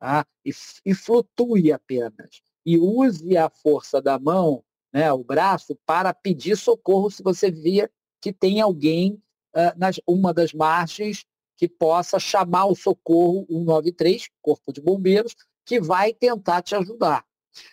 tá? 0.00 0.26
e, 0.42 0.50
e 0.86 0.94
flutue 0.94 1.70
apenas. 1.70 2.40
E 2.64 2.78
use 2.78 3.36
a 3.36 3.50
força 3.50 4.00
da 4.00 4.18
mão, 4.18 4.64
né, 4.90 5.12
o 5.12 5.22
braço, 5.22 5.76
para 5.84 6.14
pedir 6.14 6.56
socorro 6.56 7.10
se 7.10 7.22
você 7.22 7.50
via 7.50 7.90
que 8.22 8.32
tem 8.32 8.62
alguém 8.62 9.22
uh, 9.54 9.78
nas 9.78 10.00
uma 10.06 10.32
das 10.32 10.54
margens 10.54 11.26
que 11.58 11.68
possa 11.68 12.18
chamar 12.18 12.64
o 12.64 12.74
socorro 12.74 13.44
193, 13.50 14.30
Corpo 14.40 14.72
de 14.72 14.80
Bombeiros, 14.80 15.36
que 15.62 15.78
vai 15.78 16.14
tentar 16.14 16.62
te 16.62 16.74
ajudar. 16.74 17.22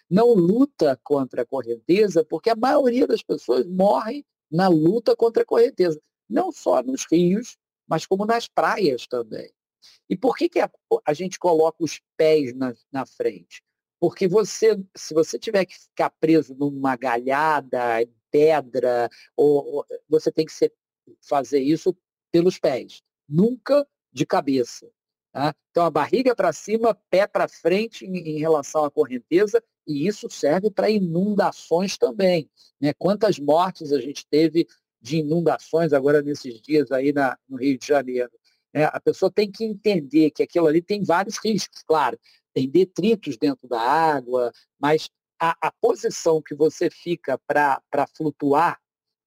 Não 0.10 0.34
luta 0.34 1.00
contra 1.02 1.44
a 1.44 1.46
correnteza, 1.46 2.26
porque 2.26 2.50
a 2.50 2.56
maioria 2.56 3.08
das 3.08 3.24
pessoas 3.24 3.66
morre 3.66 4.26
na 4.52 4.68
luta 4.68 5.16
contra 5.16 5.44
a 5.44 5.46
correnteza, 5.46 6.02
não 6.30 6.52
só 6.52 6.84
nos 6.84 7.06
rios, 7.10 7.58
mas 7.88 8.06
como 8.06 8.26
nas 8.26 8.48
praias 8.48 9.08
também. 9.08 9.52
E 10.10 10.16
por 10.16 10.36
que, 10.36 10.50
que 10.50 10.60
a, 10.60 10.70
a 11.06 11.14
gente 11.14 11.38
coloca 11.38 11.84
os 11.84 12.00
pés 12.18 12.54
na, 12.56 12.74
na 12.92 13.06
frente? 13.06 13.62
Porque 14.00 14.28
você, 14.28 14.78
se 14.96 15.14
você 15.14 15.40
tiver 15.40 15.66
que 15.66 15.80
ficar 15.80 16.10
preso 16.10 16.54
numa 16.56 16.96
galhada, 16.96 18.06
pedra, 18.32 19.10
ou, 19.36 19.76
ou 19.76 19.86
você 20.10 20.32
tem 20.32 20.46
que 20.46 20.52
ser, 20.52 20.74
fazer 21.22 21.60
isso 21.60 21.96
pelos 22.32 22.58
pés 22.58 23.02
nunca 23.28 23.88
de 24.12 24.26
cabeça. 24.26 24.90
Tá? 25.32 25.56
Então, 25.72 25.86
a 25.86 25.90
barriga 25.90 26.36
para 26.36 26.54
cima, 26.54 26.94
pé 27.10 27.26
para 27.26 27.48
frente 27.48 28.06
em, 28.06 28.18
em, 28.18 28.40
relação 28.40 28.84
à 28.86 28.92
correnteza, 28.92 29.64
e 29.88 30.08
isso 30.08 30.30
serve 30.30 30.70
para 30.70 30.90
inundações 30.90 31.98
também. 31.98 32.50
Né? 32.80 32.94
Quantas 32.94 33.40
mortes 33.40 33.92
a 33.92 34.00
gente 34.00 34.26
teve 34.28 34.68
de 35.04 35.18
inundações 35.18 35.92
agora 35.92 36.22
nesses 36.22 36.62
dias 36.62 36.92
aí 36.92 37.12
na, 37.12 37.38
no 37.48 37.58
Rio 37.58 37.78
de 37.78 37.86
Janeiro? 37.86 38.32
Né? 38.74 38.86
A 38.86 39.00
pessoa 39.00 39.30
tem 39.30 39.52
que 39.52 39.64
entender 39.64 40.32
que 40.32 40.42
aquilo 40.42 40.66
ali 40.66 40.82
tem 40.82 41.04
vários 41.04 41.38
riscos, 41.38 41.84
claro. 41.84 42.18
Tem 42.54 42.70
detritos 42.70 43.38
dentro 43.38 43.68
da 43.68 43.82
água, 43.82 44.52
mas 44.80 45.10
a, 45.40 45.56
a 45.62 45.72
posição 45.72 46.42
que 46.42 46.56
você 46.56 46.90
fica 46.90 47.38
para 47.46 48.08
flutuar 48.16 48.80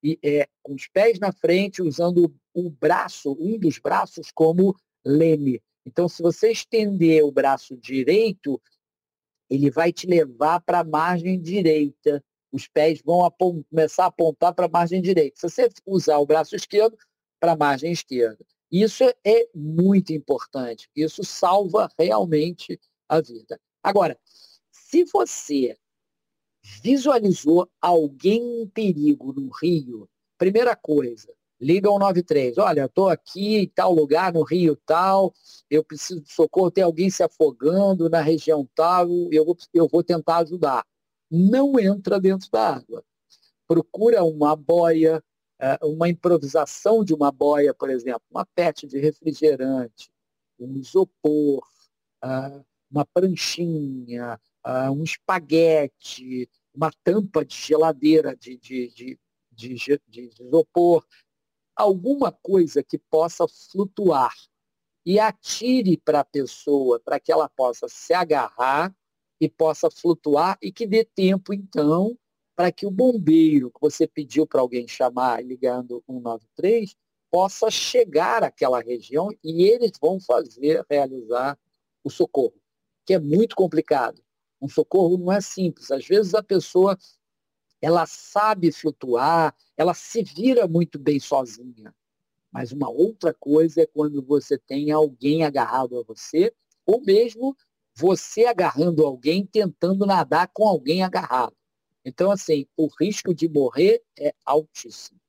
e, 0.03 0.17
é, 0.23 0.47
com 0.63 0.73
os 0.73 0.87
pés 0.87 1.19
na 1.19 1.31
frente, 1.31 1.81
usando 1.81 2.33
o 2.53 2.69
braço, 2.69 3.37
um 3.39 3.57
dos 3.57 3.77
braços, 3.77 4.31
como 4.33 4.75
leme. 5.05 5.61
Então, 5.85 6.09
se 6.09 6.21
você 6.21 6.51
estender 6.51 7.23
o 7.23 7.31
braço 7.31 7.77
direito, 7.77 8.61
ele 9.49 9.69
vai 9.69 9.91
te 9.93 10.07
levar 10.07 10.59
para 10.61 10.79
a 10.79 10.83
margem 10.83 11.39
direita. 11.39 12.23
Os 12.51 12.67
pés 12.67 13.01
vão 13.03 13.29
começar 13.69 14.05
a 14.05 14.07
apontar 14.07 14.53
para 14.53 14.65
a 14.65 14.69
margem 14.69 15.01
direita. 15.01 15.37
Se 15.37 15.49
você 15.49 15.69
usar 15.85 16.17
o 16.17 16.25
braço 16.25 16.55
esquerdo, 16.55 16.97
para 17.39 17.53
a 17.53 17.57
margem 17.57 17.91
esquerda. 17.91 18.43
Isso 18.71 19.03
é 19.23 19.47
muito 19.53 20.11
importante. 20.11 20.89
Isso 20.95 21.23
salva 21.23 21.89
realmente 21.97 22.79
a 23.07 23.21
vida. 23.21 23.59
Agora, 23.81 24.19
se 24.71 25.05
você 25.05 25.77
visualizou 26.83 27.69
alguém 27.81 28.61
em 28.61 28.67
perigo 28.67 29.31
no 29.31 29.49
rio, 29.49 30.09
primeira 30.37 30.75
coisa, 30.75 31.31
liga 31.59 31.89
ao 31.89 31.99
93. 31.99 32.57
Olha, 32.57 32.85
estou 32.85 33.09
aqui 33.09 33.57
em 33.57 33.67
tal 33.67 33.93
lugar, 33.93 34.33
no 34.33 34.43
rio 34.43 34.75
tal, 34.85 35.33
eu 35.69 35.83
preciso 35.83 36.21
de 36.21 36.31
socorro, 36.31 36.71
tem 36.71 36.83
alguém 36.83 37.09
se 37.09 37.23
afogando 37.23 38.09
na 38.09 38.21
região 38.21 38.67
tal, 38.75 39.07
eu 39.31 39.45
vou, 39.45 39.57
eu 39.73 39.87
vou 39.87 40.03
tentar 40.03 40.37
ajudar. 40.37 40.85
Não 41.29 41.79
entra 41.79 42.19
dentro 42.19 42.49
da 42.51 42.75
água. 42.75 43.03
Procura 43.67 44.23
uma 44.23 44.55
boia, 44.55 45.23
eh, 45.59 45.79
uma 45.83 46.07
improvisação 46.07 47.03
de 47.03 47.13
uma 47.13 47.31
boia, 47.31 47.73
por 47.73 47.89
exemplo, 47.89 48.23
uma 48.31 48.45
pet 48.45 48.87
de 48.87 48.97
refrigerante, 48.99 50.09
um 50.59 50.75
isopor, 50.77 51.65
ah, 52.21 52.61
uma 52.89 53.05
pranchinha, 53.05 54.39
uh, 54.65 54.91
um 54.91 55.03
espaguete, 55.03 56.49
uma 56.73 56.91
tampa 57.03 57.43
de 57.45 57.55
geladeira 57.55 58.35
de, 58.35 58.57
de, 58.57 58.87
de, 58.89 59.19
de, 59.51 60.01
de 60.07 60.31
isopor, 60.41 61.05
alguma 61.75 62.31
coisa 62.31 62.83
que 62.83 62.97
possa 62.97 63.45
flutuar 63.47 64.33
e 65.05 65.19
atire 65.19 65.97
para 65.97 66.21
a 66.21 66.25
pessoa, 66.25 66.99
para 66.99 67.19
que 67.19 67.31
ela 67.31 67.49
possa 67.49 67.87
se 67.87 68.13
agarrar 68.13 68.93
e 69.39 69.49
possa 69.49 69.89
flutuar 69.89 70.57
e 70.61 70.71
que 70.71 70.87
dê 70.87 71.05
tempo, 71.05 71.53
então, 71.53 72.17
para 72.55 72.71
que 72.71 72.85
o 72.85 72.91
bombeiro 72.91 73.71
que 73.71 73.79
você 73.79 74.07
pediu 74.07 74.47
para 74.47 74.61
alguém 74.61 74.87
chamar 74.87 75.45
ligando 75.45 76.03
193 76.07 76.95
possa 77.29 77.69
chegar 77.69 78.43
àquela 78.43 78.79
região 78.79 79.29
e 79.43 79.63
eles 79.63 79.91
vão 80.01 80.19
fazer, 80.19 80.83
realizar 80.89 81.57
o 82.03 82.09
socorro, 82.09 82.59
que 83.05 83.13
é 83.13 83.19
muito 83.19 83.55
complicado. 83.55 84.21
Um 84.61 84.67
socorro 84.67 85.17
não 85.17 85.31
é 85.31 85.39
simples. 85.39 85.91
Às 85.91 86.05
vezes 86.07 86.33
a 86.33 86.41
pessoa 86.41 86.97
ela 87.79 88.05
sabe 88.07 88.71
flutuar, 88.71 89.55
ela 89.75 89.93
se 89.93 90.23
vira 90.23 90.67
muito 90.67 90.97
bem 90.97 91.19
sozinha. 91.19 91.93
Mas 92.51 92.71
uma 92.71 92.89
outra 92.89 93.33
coisa 93.33 93.81
é 93.81 93.85
quando 93.85 94.21
você 94.21 94.57
tem 94.57 94.89
alguém 94.89 95.43
agarrado 95.43 95.99
a 95.99 96.03
você, 96.03 96.51
ou 96.85 97.01
mesmo 97.01 97.55
você 97.97 98.45
agarrando 98.45 99.03
alguém, 99.03 99.43
tentando 99.43 100.05
nadar 100.05 100.49
com 100.53 100.67
alguém 100.67 101.01
agarrado. 101.01 101.53
Então, 102.05 102.29
assim, 102.29 102.67
o 102.77 102.87
risco 102.99 103.33
de 103.33 103.49
morrer 103.49 104.01
é 104.17 104.33
altíssimo. 104.45 105.19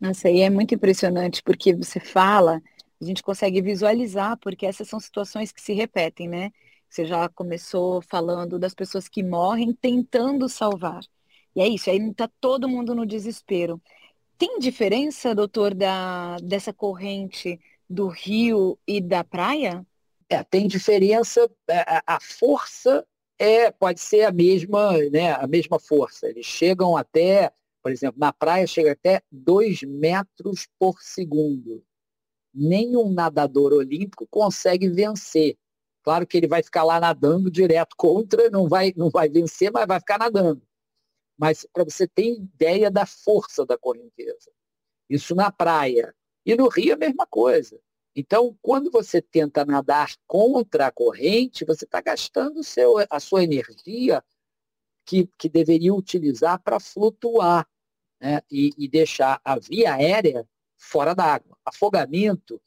Nossa, 0.00 0.30
e 0.30 0.40
é 0.40 0.48
muito 0.48 0.74
impressionante, 0.74 1.42
porque 1.42 1.74
você 1.74 2.00
fala, 2.00 2.62
a 3.00 3.04
gente 3.04 3.22
consegue 3.22 3.60
visualizar, 3.60 4.38
porque 4.38 4.64
essas 4.64 4.88
são 4.88 4.98
situações 4.98 5.52
que 5.52 5.60
se 5.60 5.74
repetem, 5.74 6.26
né? 6.26 6.50
Você 6.88 7.04
já 7.04 7.28
começou 7.28 8.00
falando 8.00 8.58
das 8.58 8.74
pessoas 8.74 9.08
que 9.08 9.22
morrem 9.22 9.74
tentando 9.74 10.48
salvar. 10.48 11.00
E 11.54 11.60
é 11.60 11.68
isso, 11.68 11.90
aí 11.90 11.98
está 11.98 12.28
todo 12.40 12.68
mundo 12.68 12.94
no 12.94 13.04
desespero. 13.04 13.80
Tem 14.38 14.58
diferença, 14.58 15.34
doutor, 15.34 15.74
da, 15.74 16.36
dessa 16.42 16.72
corrente 16.72 17.60
do 17.88 18.08
rio 18.08 18.78
e 18.86 19.00
da 19.00 19.22
praia? 19.22 19.86
É, 20.28 20.42
tem 20.42 20.66
diferença. 20.66 21.48
É, 21.68 22.02
a 22.06 22.18
força 22.20 23.06
é, 23.38 23.70
pode 23.70 24.00
ser 24.00 24.22
a 24.22 24.32
mesma, 24.32 24.92
né, 25.10 25.32
a 25.32 25.46
mesma 25.46 25.78
força. 25.78 26.28
Eles 26.28 26.46
chegam 26.46 26.96
até, 26.96 27.52
por 27.82 27.92
exemplo, 27.92 28.18
na 28.18 28.32
praia 28.32 28.66
chega 28.66 28.92
até 28.92 29.22
2 29.30 29.82
metros 29.82 30.66
por 30.78 31.00
segundo. 31.00 31.84
Nenhum 32.54 33.12
nadador 33.12 33.72
olímpico 33.72 34.26
consegue 34.30 34.88
vencer. 34.88 35.56
Claro 36.02 36.26
que 36.26 36.36
ele 36.36 36.48
vai 36.48 36.62
ficar 36.62 36.84
lá 36.84 37.00
nadando 37.00 37.50
direto 37.50 37.96
contra, 37.96 38.50
não 38.50 38.68
vai, 38.68 38.92
não 38.96 39.10
vai 39.10 39.28
vencer, 39.28 39.70
mas 39.72 39.86
vai 39.86 40.00
ficar 40.00 40.18
nadando. 40.18 40.62
Mas 41.38 41.66
para 41.72 41.84
você 41.84 42.08
ter 42.08 42.34
ideia 42.36 42.90
da 42.90 43.06
força 43.06 43.66
da 43.66 43.78
correnteza. 43.78 44.50
Isso 45.10 45.34
na 45.34 45.52
praia. 45.52 46.14
E 46.46 46.56
no 46.56 46.68
rio 46.68 46.94
a 46.94 46.96
mesma 46.96 47.26
coisa. 47.26 47.80
Então, 48.16 48.56
quando 48.62 48.90
você 48.90 49.20
tenta 49.20 49.64
nadar 49.64 50.14
contra 50.26 50.86
a 50.86 50.90
corrente, 50.90 51.66
você 51.66 51.84
está 51.84 52.00
gastando 52.00 52.64
seu, 52.64 52.94
a 53.10 53.20
sua 53.20 53.44
energia 53.44 54.24
que, 55.04 55.28
que 55.38 55.48
deveria 55.48 55.94
utilizar 55.94 56.58
para 56.62 56.80
flutuar 56.80 57.68
né? 58.18 58.40
e, 58.50 58.70
e 58.78 58.88
deixar 58.88 59.38
a 59.44 59.58
via 59.58 59.94
aérea 59.94 60.48
fora 60.78 61.14
d'água. 61.14 61.58
Afogamento 61.64 62.60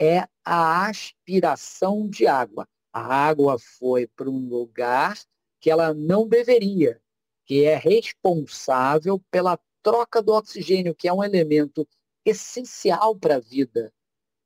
é 0.00 0.26
a 0.42 0.88
aspiração 0.88 2.08
de 2.08 2.26
água 2.26 2.66
a 2.94 3.00
água 3.00 3.58
foi 3.58 4.06
para 4.06 4.30
um 4.30 4.48
lugar 4.48 5.18
que 5.60 5.68
ela 5.68 5.92
não 5.92 6.28
deveria, 6.28 7.02
que 7.44 7.64
é 7.64 7.74
responsável 7.74 9.20
pela 9.32 9.58
troca 9.82 10.22
do 10.22 10.32
oxigênio, 10.32 10.94
que 10.94 11.08
é 11.08 11.12
um 11.12 11.24
elemento 11.24 11.88
essencial 12.24 13.16
para 13.18 13.36
a 13.36 13.40
vida, 13.40 13.92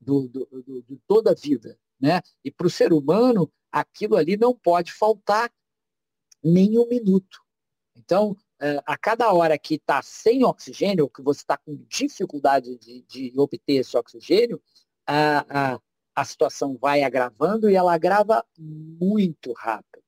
do, 0.00 0.28
do, 0.28 0.46
do, 0.46 0.82
de 0.82 0.96
toda 1.06 1.32
a 1.32 1.34
vida. 1.34 1.78
Né? 2.00 2.20
E 2.44 2.50
para 2.50 2.66
o 2.66 2.70
ser 2.70 2.92
humano, 2.92 3.50
aquilo 3.72 4.16
ali 4.16 4.36
não 4.36 4.54
pode 4.54 4.92
faltar 4.92 5.50
nem 6.42 6.78
um 6.78 6.86
minuto. 6.86 7.40
Então, 7.96 8.36
é, 8.60 8.80
a 8.86 8.96
cada 8.96 9.32
hora 9.32 9.58
que 9.58 9.74
está 9.74 10.00
sem 10.02 10.44
oxigênio, 10.44 11.04
ou 11.04 11.10
que 11.10 11.22
você 11.22 11.40
está 11.40 11.56
com 11.56 11.76
dificuldade 11.88 12.76
de, 12.78 13.02
de, 13.02 13.32
obter 13.38 13.74
esse 13.74 13.96
oxigênio, 13.96 14.60
a, 15.06 15.74
a, 15.74 15.80
a 16.14 16.24
situação 16.24 16.76
vai 16.76 17.02
agravando 17.02 17.68
e 17.68 17.74
ela 17.74 17.92
agrava 17.92 18.44
muito 18.56 19.52
rápido. 19.52 20.02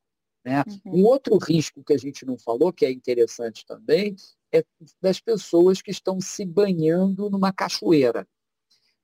Né? 0.44 0.64
Uhum. 0.84 1.00
Um 1.00 1.04
outro 1.04 1.36
risco 1.36 1.84
que 1.84 1.92
a 1.92 1.98
gente 1.98 2.24
não 2.24 2.38
falou, 2.38 2.72
que 2.72 2.84
é 2.84 2.90
interessante 2.90 3.64
também, 3.66 4.16
é 4.52 4.64
das 5.00 5.20
pessoas 5.20 5.82
que 5.82 5.90
estão 5.90 6.20
se 6.20 6.44
banhando 6.44 7.28
numa 7.28 7.52
cachoeira. 7.52 8.26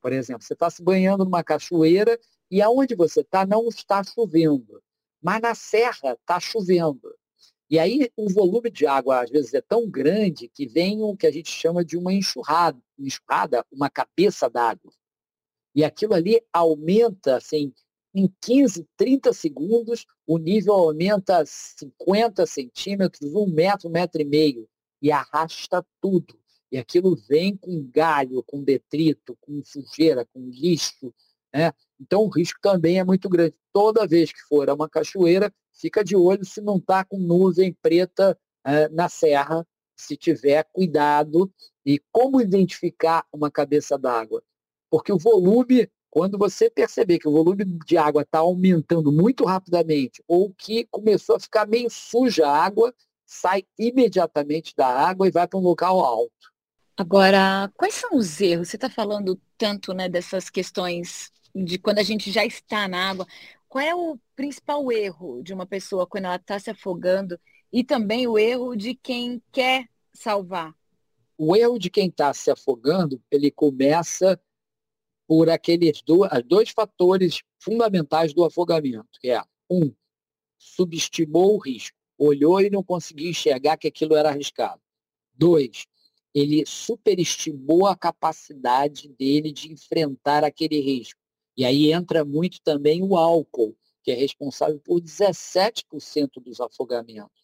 Por 0.06 0.12
exemplo, 0.12 0.44
você 0.44 0.52
está 0.52 0.70
se 0.70 0.84
banhando 0.84 1.24
numa 1.24 1.42
cachoeira 1.42 2.16
e 2.48 2.62
aonde 2.62 2.94
você 2.94 3.22
está 3.22 3.44
não 3.44 3.66
está 3.66 4.04
chovendo, 4.04 4.80
mas 5.20 5.42
na 5.42 5.52
serra 5.52 6.12
está 6.12 6.38
chovendo. 6.38 7.12
E 7.68 7.76
aí 7.76 8.08
o 8.16 8.32
volume 8.32 8.70
de 8.70 8.86
água 8.86 9.22
às 9.24 9.30
vezes 9.30 9.52
é 9.52 9.60
tão 9.60 9.90
grande 9.90 10.48
que 10.48 10.64
vem 10.64 11.02
o 11.02 11.16
que 11.16 11.26
a 11.26 11.32
gente 11.32 11.50
chama 11.50 11.84
de 11.84 11.96
uma 11.96 12.14
enxurrada, 12.14 12.80
enxurrada 12.96 13.66
uma 13.72 13.90
cabeça 13.90 14.48
d'água. 14.48 14.92
E 15.74 15.82
aquilo 15.82 16.14
ali 16.14 16.40
aumenta, 16.52 17.38
assim, 17.38 17.74
em 18.14 18.32
15, 18.40 18.86
30 18.96 19.32
segundos, 19.32 20.06
o 20.24 20.38
nível 20.38 20.74
aumenta 20.74 21.42
50 21.44 22.46
centímetros, 22.46 23.34
um 23.34 23.48
metro, 23.48 23.88
um 23.88 23.92
metro 23.92 24.22
e 24.22 24.24
meio, 24.24 24.68
e 25.02 25.10
arrasta 25.10 25.84
tudo. 26.00 26.38
E 26.70 26.78
aquilo 26.78 27.16
vem 27.28 27.56
com 27.56 27.88
galho, 27.92 28.42
com 28.42 28.62
detrito, 28.62 29.36
com 29.40 29.62
sujeira, 29.64 30.26
com 30.26 30.48
lixo. 30.48 31.14
Né? 31.54 31.72
Então 32.00 32.22
o 32.22 32.28
risco 32.28 32.60
também 32.60 32.98
é 32.98 33.04
muito 33.04 33.28
grande. 33.28 33.54
Toda 33.72 34.06
vez 34.06 34.32
que 34.32 34.40
for 34.48 34.68
a 34.68 34.74
uma 34.74 34.88
cachoeira, 34.88 35.52
fica 35.72 36.02
de 36.02 36.16
olho 36.16 36.44
se 36.44 36.60
não 36.60 36.76
está 36.76 37.04
com 37.04 37.18
nuvem 37.18 37.72
preta 37.80 38.38
é, 38.64 38.88
na 38.88 39.08
serra, 39.08 39.66
se 39.96 40.16
tiver 40.16 40.64
cuidado. 40.72 41.52
E 41.84 42.00
como 42.10 42.40
identificar 42.40 43.24
uma 43.32 43.50
cabeça 43.50 43.96
d'água? 43.96 44.42
Porque 44.90 45.12
o 45.12 45.18
volume, 45.18 45.88
quando 46.10 46.36
você 46.36 46.68
perceber 46.68 47.18
que 47.18 47.28
o 47.28 47.32
volume 47.32 47.64
de 47.64 47.96
água 47.96 48.22
está 48.22 48.38
aumentando 48.38 49.12
muito 49.12 49.44
rapidamente, 49.44 50.22
ou 50.26 50.52
que 50.52 50.86
começou 50.90 51.36
a 51.36 51.40
ficar 51.40 51.66
meio 51.66 51.88
suja 51.90 52.46
a 52.46 52.64
água, 52.64 52.92
sai 53.24 53.64
imediatamente 53.78 54.74
da 54.76 54.86
água 54.86 55.26
e 55.26 55.30
vai 55.30 55.46
para 55.46 55.58
um 55.58 55.62
local 55.62 56.00
alto. 56.00 56.55
Agora, 56.96 57.70
quais 57.76 57.94
são 57.94 58.16
os 58.16 58.40
erros? 58.40 58.68
Você 58.68 58.76
está 58.76 58.88
falando 58.88 59.38
tanto 59.58 59.92
né, 59.92 60.08
dessas 60.08 60.48
questões 60.48 61.30
de 61.54 61.78
quando 61.78 61.98
a 61.98 62.02
gente 62.02 62.32
já 62.32 62.44
está 62.44 62.88
na 62.88 63.10
água. 63.10 63.26
Qual 63.68 63.84
é 63.84 63.94
o 63.94 64.18
principal 64.34 64.90
erro 64.90 65.42
de 65.42 65.52
uma 65.52 65.66
pessoa 65.66 66.06
quando 66.06 66.24
ela 66.24 66.36
está 66.36 66.58
se 66.58 66.70
afogando 66.70 67.38
e 67.70 67.84
também 67.84 68.26
o 68.26 68.38
erro 68.38 68.74
de 68.74 68.94
quem 68.94 69.42
quer 69.52 69.86
salvar? 70.14 70.74
O 71.36 71.54
erro 71.54 71.78
de 71.78 71.90
quem 71.90 72.08
está 72.08 72.32
se 72.32 72.50
afogando, 72.50 73.22
ele 73.30 73.50
começa 73.50 74.40
por 75.26 75.50
aqueles 75.50 76.00
dois, 76.00 76.30
dois 76.46 76.70
fatores 76.70 77.42
fundamentais 77.58 78.32
do 78.32 78.42
afogamento, 78.42 79.18
que 79.20 79.28
é, 79.28 79.42
um, 79.68 79.92
subestimou 80.56 81.56
o 81.56 81.58
risco, 81.58 81.96
olhou 82.16 82.58
e 82.62 82.70
não 82.70 82.82
conseguiu 82.82 83.28
enxergar 83.28 83.76
que 83.76 83.88
aquilo 83.88 84.16
era 84.16 84.30
arriscado. 84.30 84.80
Dois, 85.34 85.86
ele 86.36 86.66
superestimou 86.66 87.86
a 87.86 87.96
capacidade 87.96 89.08
dele 89.08 89.50
de 89.50 89.72
enfrentar 89.72 90.44
aquele 90.44 90.78
risco. 90.78 91.18
E 91.56 91.64
aí 91.64 91.90
entra 91.90 92.26
muito 92.26 92.60
também 92.60 93.02
o 93.02 93.16
álcool, 93.16 93.74
que 94.04 94.10
é 94.10 94.14
responsável 94.14 94.78
por 94.78 95.00
17% 95.00 96.32
dos 96.42 96.60
afogamentos. 96.60 97.40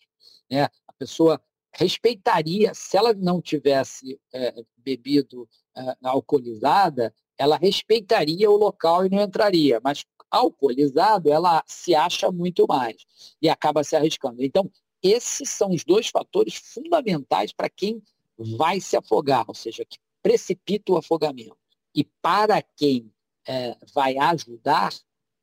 Né? 0.50 0.64
A 0.86 0.92
pessoa 0.98 1.40
respeitaria, 1.72 2.74
se 2.74 2.98
ela 2.98 3.14
não 3.14 3.40
tivesse 3.40 4.20
é, 4.30 4.62
bebido 4.76 5.48
é, 5.74 5.96
alcoolizada, 6.02 7.14
ela 7.38 7.56
respeitaria 7.56 8.50
o 8.50 8.58
local 8.58 9.06
e 9.06 9.08
não 9.08 9.22
entraria, 9.22 9.80
mas 9.82 10.04
alcoolizado, 10.30 11.32
ela 11.32 11.64
se 11.66 11.94
acha 11.94 12.30
muito 12.30 12.66
mais 12.68 13.06
e 13.40 13.48
acaba 13.48 13.82
se 13.82 13.96
arriscando. 13.96 14.44
Então, 14.44 14.70
esses 15.02 15.48
são 15.48 15.70
os 15.70 15.82
dois 15.82 16.08
fatores 16.08 16.54
fundamentais 16.54 17.54
para 17.54 17.70
quem 17.70 18.02
vai 18.38 18.80
se 18.80 18.96
afogar, 18.96 19.44
ou 19.48 19.54
seja, 19.54 19.84
que 19.84 19.98
precipita 20.22 20.92
o 20.92 20.96
afogamento. 20.96 21.56
E 21.94 22.04
para 22.20 22.62
quem 22.62 23.12
é, 23.46 23.76
vai 23.94 24.16
ajudar, 24.16 24.92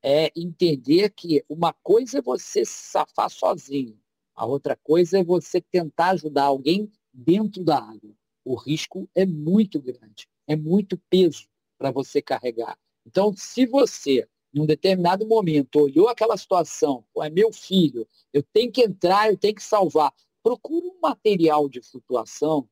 é 0.02 0.32
entender 0.36 1.12
que 1.12 1.43
uma 1.49 1.73
coisa 1.73 2.19
é 2.19 2.21
você 2.21 2.63
se 2.65 2.91
safar 2.91 3.30
sozinho, 3.30 3.99
a 4.36 4.45
outra 4.45 4.75
coisa 4.75 5.19
é 5.19 5.23
você 5.23 5.60
tentar 5.60 6.12
ajudar 6.12 6.45
alguém 6.45 6.89
dentro 7.13 7.63
da 7.63 7.78
água. 7.78 8.15
O 8.45 8.56
risco 8.56 9.10
é 9.13 9.25
muito 9.25 9.82
grande, 9.82 10.30
é 10.47 10.56
muito 10.56 10.97
peso 11.10 11.49
para 11.78 11.91
você 11.91 12.21
carregar. 12.21 12.78
Então, 13.06 13.34
se 13.36 13.65
você 13.65 14.28
num 14.54 14.65
determinado 14.65 15.28
momento, 15.28 15.80
olhou 15.80 16.08
aquela 16.08 16.36
situação, 16.36 17.06
é 17.17 17.30
meu 17.30 17.54
filho, 17.54 18.08
eu 18.34 18.41
tenho 18.41 18.71
que 18.71 18.82
entrar, 18.82 19.30
eu 19.30 19.38
tenho 19.38 19.56
que 19.56 19.63
salvar. 19.63 20.12
Procura 20.41 20.88
um 20.88 20.99
material 21.02 21.69
de 21.69 21.82
flutuação 21.82 22.67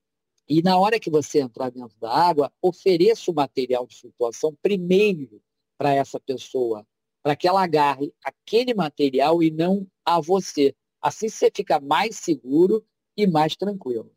e 0.48 0.62
na 0.62 0.78
hora 0.78 1.00
que 1.00 1.10
você 1.10 1.40
entrar 1.40 1.70
dentro 1.70 1.98
da 2.00 2.12
água, 2.12 2.52
ofereça 2.62 3.30
o 3.30 3.34
material 3.34 3.86
de 3.86 4.00
flutuação 4.00 4.56
primeiro 4.62 5.42
para 5.78 5.94
essa 5.94 6.20
pessoa, 6.20 6.86
para 7.22 7.36
que 7.36 7.48
ela 7.48 7.64
agarre 7.64 8.14
aquele 8.24 8.74
material 8.74 9.44
e 9.44 9.52
não 9.52 9.86
a 10.06 10.20
você. 10.22 10.74
Assim 11.02 11.28
você 11.28 11.52
fica 11.54 11.80
mais 11.80 12.16
seguro 12.18 12.86
e 13.16 13.28
mais 13.28 13.56
tranquilo. 13.56 14.12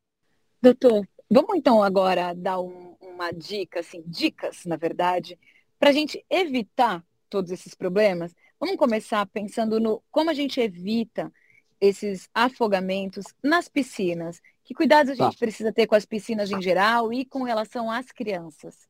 Doutor, 0.63 1.07
vamos 1.29 1.57
então 1.57 1.83
agora 1.83 2.33
dar 2.33 2.61
um, 2.61 2.95
uma 3.01 3.33
dica, 3.33 3.81
assim, 3.81 4.03
dicas, 4.07 4.65
na 4.65 4.77
verdade, 4.77 5.39
para 5.79 5.91
a 5.91 5.93
gente 5.93 6.25
evitar 6.31 7.05
todos 7.29 7.51
esses 7.51 7.75
problemas. 7.75 8.35
Vamos 8.59 8.77
começar 8.77 9.27
pensando 9.27 9.81
no 9.81 10.03
como 10.11 10.31
a 10.31 10.35
gente 10.35 10.61
evita 10.61 11.33
esses 11.81 12.29
afogamentos 12.35 13.25
nas 13.43 13.69
piscinas. 13.69 14.41
Que 14.71 14.75
cuidados 14.75 15.11
a 15.11 15.15
gente 15.17 15.33
tá. 15.33 15.39
precisa 15.41 15.73
ter 15.73 15.89
com 15.89 15.97
as 15.97 16.07
piscinas 16.07 16.49
em 16.49 16.63
geral 16.63 17.13
e 17.13 17.25
com 17.25 17.43
relação 17.43 17.91
às 17.91 18.13
crianças? 18.13 18.89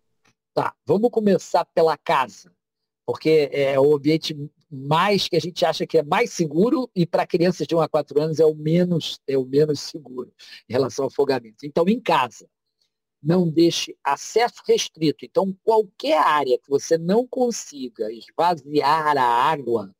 Tá, 0.53 0.75
vamos 0.85 1.09
começar 1.09 1.65
pela 1.65 1.97
casa, 1.97 2.53
porque 3.07 3.49
é 3.51 3.81
o 3.81 3.97
ambiente 3.97 4.37
mais 4.71 5.27
que 5.27 5.37
a 5.37 5.41
gente 5.41 5.65
acha 5.65 5.87
que 5.87 5.97
é 5.97 6.03
mais 6.03 6.35
seguro 6.35 6.91
e 6.95 7.07
para 7.07 7.27
crianças 7.27 7.67
de 7.67 7.75
1 7.75 7.81
a 7.81 7.89
4 7.89 8.21
anos 8.21 8.41
é 8.41 8.45
o 8.45 8.55
menos 8.55 9.23
é 9.27 9.39
o 9.39 9.47
menos 9.47 9.81
seguro 9.81 10.31
em 10.69 10.73
relação 10.75 11.07
ao 11.07 11.09
afogamento. 11.09 11.65
Então, 11.65 11.89
em 11.89 11.99
casa, 11.99 12.47
não 13.23 13.49
deixe 13.49 13.97
acesso 14.05 14.63
restrito. 14.69 15.25
Então, 15.25 15.57
qualquer 15.65 16.19
área 16.19 16.59
que 16.59 16.69
você 16.69 16.99
não 16.99 17.27
consiga 17.27 18.13
esvaziar 18.13 19.17
a 19.17 19.25
água, 19.51 19.97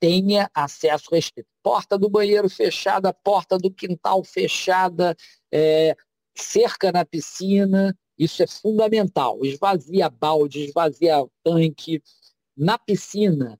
tenha 0.00 0.50
acesso 0.54 1.10
restrito. 1.10 1.48
Porta 1.62 1.98
do 1.98 2.08
banheiro 2.08 2.48
fechada, 2.48 3.12
porta 3.12 3.58
do 3.58 3.70
quintal 3.70 4.22
fechada, 4.24 5.16
é, 5.52 5.96
cerca 6.34 6.92
na 6.92 7.04
piscina, 7.04 7.96
isso 8.18 8.42
é 8.42 8.46
fundamental. 8.46 9.44
Esvazia 9.44 10.08
balde, 10.08 10.64
esvazia 10.64 11.26
tanque. 11.42 12.02
Na 12.56 12.78
piscina, 12.78 13.58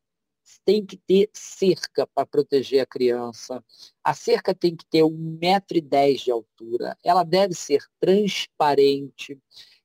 tem 0.66 0.84
que 0.84 0.96
ter 0.96 1.30
cerca 1.32 2.06
para 2.08 2.26
proteger 2.26 2.80
a 2.80 2.86
criança. 2.86 3.64
A 4.02 4.12
cerca 4.12 4.52
tem 4.52 4.74
que 4.74 4.84
ter 4.84 5.02
1,10m 5.02 6.24
de 6.24 6.30
altura. 6.32 6.98
Ela 7.04 7.22
deve 7.22 7.54
ser 7.54 7.80
transparente. 8.00 9.38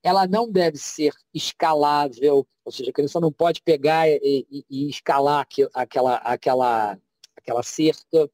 Ela 0.04 0.28
não 0.28 0.52
deve 0.52 0.78
ser 0.78 1.14
escalável, 1.34 2.48
ou 2.66 2.72
seja, 2.72 2.90
a 2.90 2.94
criança 2.94 3.20
não 3.20 3.32
pode 3.32 3.62
pegar 3.62 4.10
e, 4.10 4.46
e, 4.50 4.66
e 4.70 4.90
escalar 4.90 5.46
aquela, 5.74 6.16
aquela, 6.18 6.98
aquela 7.36 7.64
cerca. 7.64 8.30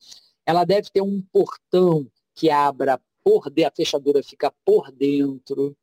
Ela 0.45 0.63
deve 0.63 0.89
ter 0.89 1.01
um 1.01 1.21
portão 1.21 2.09
que 2.33 2.49
abra 2.49 3.01
por 3.23 3.49
dentro, 3.49 3.71
a 3.73 3.75
fechadura 3.75 4.23
fica 4.23 4.53
por 4.63 4.91
dentro. 4.91 5.75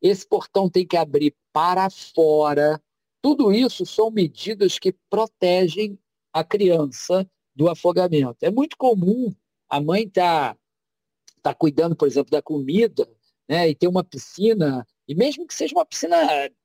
Esse 0.00 0.26
portão 0.26 0.68
tem 0.68 0.86
que 0.86 0.96
abrir 0.96 1.34
para 1.52 1.90
fora. 1.90 2.80
Tudo 3.20 3.52
isso 3.52 3.84
são 3.86 4.10
medidas 4.10 4.78
que 4.78 4.94
protegem 5.08 5.98
a 6.32 6.44
criança 6.44 7.28
do 7.54 7.68
afogamento. 7.68 8.36
É 8.42 8.50
muito 8.50 8.76
comum 8.76 9.34
a 9.68 9.80
mãe 9.80 10.02
estar 10.04 10.54
tá, 10.54 10.60
tá 11.42 11.54
cuidando, 11.54 11.96
por 11.96 12.06
exemplo, 12.06 12.30
da 12.30 12.42
comida, 12.42 13.08
né, 13.48 13.68
e 13.68 13.74
ter 13.74 13.88
uma 13.88 14.04
piscina, 14.04 14.86
e 15.06 15.14
mesmo 15.14 15.46
que 15.46 15.54
seja 15.54 15.74
uma 15.74 15.86
piscina 15.86 16.16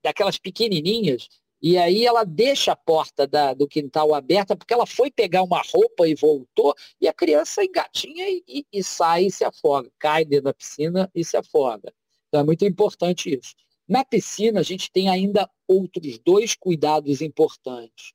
daquelas 0.04 0.38
pequenininhas, 0.38 1.28
e 1.62 1.78
aí 1.78 2.06
ela 2.06 2.24
deixa 2.24 2.72
a 2.72 2.76
porta 2.76 3.28
da, 3.28 3.54
do 3.54 3.68
quintal 3.68 4.14
aberta 4.14 4.56
porque 4.56 4.74
ela 4.74 4.86
foi 4.86 5.12
pegar 5.12 5.44
uma 5.44 5.62
roupa 5.62 6.08
e 6.08 6.16
voltou, 6.16 6.74
e 7.02 7.08
a 7.08 7.14
criança 7.14 7.64
engatinha 7.64 8.30
e, 8.30 8.44
e, 8.48 8.66
e 8.72 8.84
sai 8.84 9.26
e 9.26 9.32
se 9.32 9.44
afoga, 9.44 9.92
cai 10.00 10.24
dentro 10.24 10.46
da 10.46 10.54
piscina 10.54 11.12
e 11.14 11.24
se 11.24 11.36
afoga. 11.36 11.94
Então 12.28 12.42
é 12.42 12.44
muito 12.44 12.64
importante 12.66 13.38
isso. 13.38 13.56
Na 13.88 14.06
piscina, 14.06 14.60
a 14.60 14.64
gente 14.64 14.92
tem 14.92 15.10
ainda 15.10 15.50
outros 15.68 16.20
dois 16.20 16.56
cuidados 16.56 17.22
importantes 17.22 18.14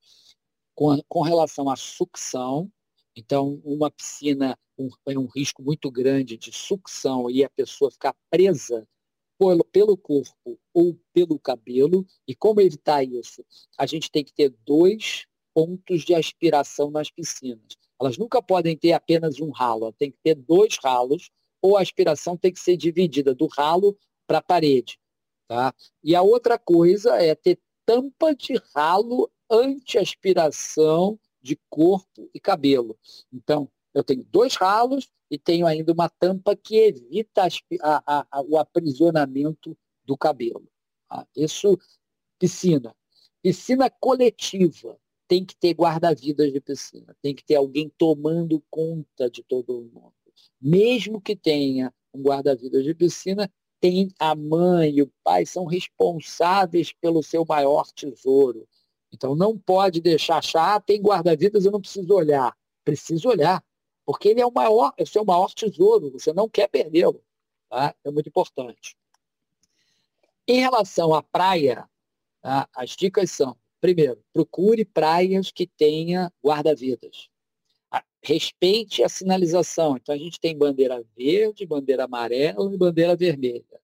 com, 0.73 1.03
com 1.09 1.21
relação 1.21 1.69
à 1.69 1.75
sucção. 1.75 2.71
Então, 3.17 3.61
uma 3.65 3.91
piscina 3.91 4.57
um, 4.79 4.89
é 5.07 5.19
um 5.19 5.27
risco 5.27 5.63
muito 5.63 5.91
grande 5.91 6.37
de 6.37 6.53
sucção 6.53 7.29
e 7.29 7.45
a 7.45 7.51
pessoa 7.51 7.91
ficar 7.91 8.15
presa 8.31 8.87
pelo, 9.39 9.65
pelo 9.65 9.97
corpo 9.97 10.59
ou 10.73 10.99
pelo 11.13 11.39
cabelo. 11.39 12.07
E 12.27 12.35
como 12.35 12.61
evitar 12.61 13.03
isso? 13.03 13.45
A 13.79 13.87
gente 13.87 14.11
tem 14.11 14.25
que 14.25 14.33
ter 14.33 14.55
dois 14.67 15.27
pontos 15.55 16.03
de 16.03 16.15
aspiração 16.15 16.91
nas 16.91 17.11
piscinas. 17.11 17.77
Elas 18.01 18.19
nunca 18.19 18.43
podem 18.43 18.77
ter 18.77 18.93
apenas 18.93 19.41
um 19.41 19.51
ralo, 19.51 19.93
tem 19.93 20.11
que 20.11 20.19
ter 20.23 20.35
dois 20.35 20.77
ralos, 20.83 21.31
ou 21.63 21.77
a 21.77 21.83
aspiração 21.83 22.37
tem 22.37 22.53
que 22.53 22.61
ser 22.61 22.77
dividida 22.77 23.35
do 23.35 23.47
ralo 23.47 23.97
para 24.27 24.39
a 24.39 24.43
parede. 24.43 24.99
Tá? 25.47 25.75
E 26.03 26.15
a 26.15 26.23
outra 26.23 26.59
coisa 26.59 27.17
é 27.17 27.35
ter 27.35 27.59
tampa 27.87 28.35
de 28.35 28.61
ralo 28.75 29.31
anti-aspiração 29.51 31.19
de 31.41 31.59
corpo 31.69 32.29
e 32.35 32.41
cabelo. 32.41 32.99
Então, 33.33 33.71
eu 33.93 34.03
tenho 34.03 34.25
dois 34.25 34.57
ralos 34.57 35.11
e 35.35 35.39
tenho 35.39 35.67
ainda 35.67 35.93
uma 35.93 36.09
tampa 36.09 36.55
que 36.55 36.77
evita 36.77 37.49
a, 37.83 38.27
a, 38.31 38.43
o 38.43 38.57
aprisionamento 38.57 39.77
do 40.05 40.17
cabelo. 40.17 40.69
Tá? 41.09 41.27
Isso, 41.37 41.77
piscina. 42.39 42.95
Piscina 43.43 43.91
coletiva. 43.91 44.97
Tem 45.27 45.45
que 45.45 45.57
ter 45.57 45.75
guarda-vidas 45.75 46.53
de 46.53 46.61
piscina. 46.61 47.17
Tem 47.21 47.35
que 47.35 47.45
ter 47.45 47.57
alguém 47.57 47.91
tomando 47.99 48.63
conta 48.71 49.29
de 49.29 49.43
todo 49.43 49.91
mundo. 49.93 50.13
Mesmo 50.61 51.21
que 51.21 51.35
tenha 51.35 51.93
um 52.13 52.23
guarda-vidas 52.23 52.85
de 52.85 52.95
piscina, 52.95 53.51
tem 53.81 54.13
a 54.21 54.37
mãe 54.37 54.99
e 54.99 55.03
o 55.03 55.13
pai 55.25 55.45
são 55.45 55.65
responsáveis 55.65 56.93
pelo 56.93 57.25
seu 57.25 57.45
maior 57.45 57.87
tesouro. 57.93 58.69
Então 59.13 59.35
não 59.35 59.59
pode 59.59 60.01
deixar 60.01 60.37
achar, 60.37 60.77
ah, 60.77 60.81
tem 60.81 61.03
guarda-vidas, 61.03 61.65
eu 61.65 61.73
não 61.73 61.81
preciso 61.81 62.15
olhar. 62.15 62.57
Preciso 62.85 63.29
olhar, 63.29 63.65
porque 64.05 64.29
ele 64.29 64.41
é 64.41 64.47
o 64.47 64.53
maior, 64.53 64.93
é 64.97 65.03
o 65.03 65.07
seu 65.07 65.25
maior 65.25 65.53
tesouro, 65.53 66.11
você 66.11 66.33
não 66.33 66.49
quer 66.49 66.69
perdê-lo. 66.69 67.23
Tá? 67.69 67.95
É 68.05 68.11
muito 68.11 68.29
importante. 68.29 68.97
Em 70.47 70.61
relação 70.61 71.15
à 71.15 71.23
praia, 71.23 71.89
tá? 72.43 72.69
as 72.75 72.91
dicas 72.91 73.31
são, 73.31 73.57
primeiro, 73.81 74.23
procure 74.33 74.85
praias 74.85 75.51
que 75.51 75.67
tenha 75.67 76.33
guarda-vidas. 76.45 77.29
Respeite 78.23 79.03
a 79.03 79.09
sinalização. 79.09 79.97
Então 79.97 80.15
a 80.15 80.19
gente 80.19 80.41
tem 80.41 80.57
bandeira 80.57 81.05
verde, 81.17 81.67
bandeira 81.67 82.05
amarela 82.05 82.73
e 82.73 82.77
bandeira 82.77 83.15
vermelha. 83.15 83.81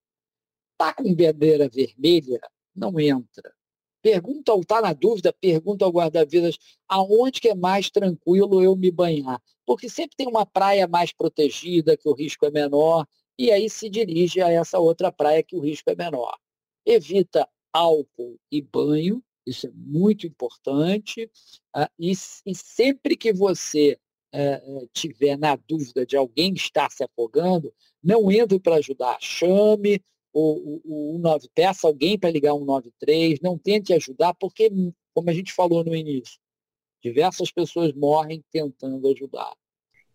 Está 0.71 0.93
com 0.93 1.13
bandeira 1.13 1.69
vermelha, 1.69 2.41
não 2.75 2.99
entra. 2.99 3.53
Pergunta 4.01 4.51
ao 4.51 4.63
tá 4.63 4.81
na 4.81 4.93
dúvida, 4.93 5.31
pergunta 5.31 5.85
ao 5.85 5.91
guarda-vidas 5.91 6.57
aonde 6.87 7.39
que 7.39 7.49
é 7.49 7.55
mais 7.55 7.89
tranquilo 7.89 8.61
eu 8.63 8.75
me 8.75 8.91
banhar. 8.91 9.41
Porque 9.65 9.87
sempre 9.87 10.15
tem 10.17 10.27
uma 10.27 10.45
praia 10.45 10.87
mais 10.87 11.13
protegida, 11.13 11.95
que 11.95 12.09
o 12.09 12.13
risco 12.13 12.45
é 12.45 12.51
menor, 12.51 13.05
e 13.37 13.51
aí 13.51 13.69
se 13.69 13.89
dirige 13.89 14.41
a 14.41 14.49
essa 14.49 14.79
outra 14.79 15.11
praia 15.11 15.43
que 15.43 15.55
o 15.55 15.59
risco 15.59 15.89
é 15.89 15.95
menor. 15.95 16.35
Evita 16.85 17.47
álcool 17.71 18.37
e 18.51 18.61
banho, 18.61 19.23
isso 19.45 19.67
é 19.67 19.71
muito 19.73 20.27
importante. 20.27 21.29
Ah, 21.73 21.89
e, 21.97 22.11
e 22.45 22.55
sempre 22.55 23.15
que 23.15 23.31
você 23.31 23.97
é, 24.33 24.61
tiver 24.93 25.37
na 25.37 25.55
dúvida 25.55 26.05
de 26.05 26.15
alguém 26.15 26.53
estar 26.53 26.89
se 26.91 27.03
afogando, 27.03 27.73
não 28.03 28.31
entre 28.31 28.59
para 28.59 28.75
ajudar. 28.75 29.17
Chame, 29.19 30.01
o, 30.33 30.81
o, 30.83 31.15
o 31.15 31.17
19, 31.17 31.49
peça 31.53 31.87
alguém 31.87 32.17
para 32.17 32.31
ligar 32.31 32.53
193, 32.53 33.39
não 33.41 33.57
tente 33.57 33.93
ajudar, 33.93 34.33
porque, 34.33 34.69
como 35.13 35.29
a 35.29 35.33
gente 35.33 35.53
falou 35.53 35.83
no 35.83 35.95
início, 35.95 36.39
diversas 37.01 37.51
pessoas 37.51 37.93
morrem 37.93 38.43
tentando 38.51 39.07
ajudar. 39.09 39.51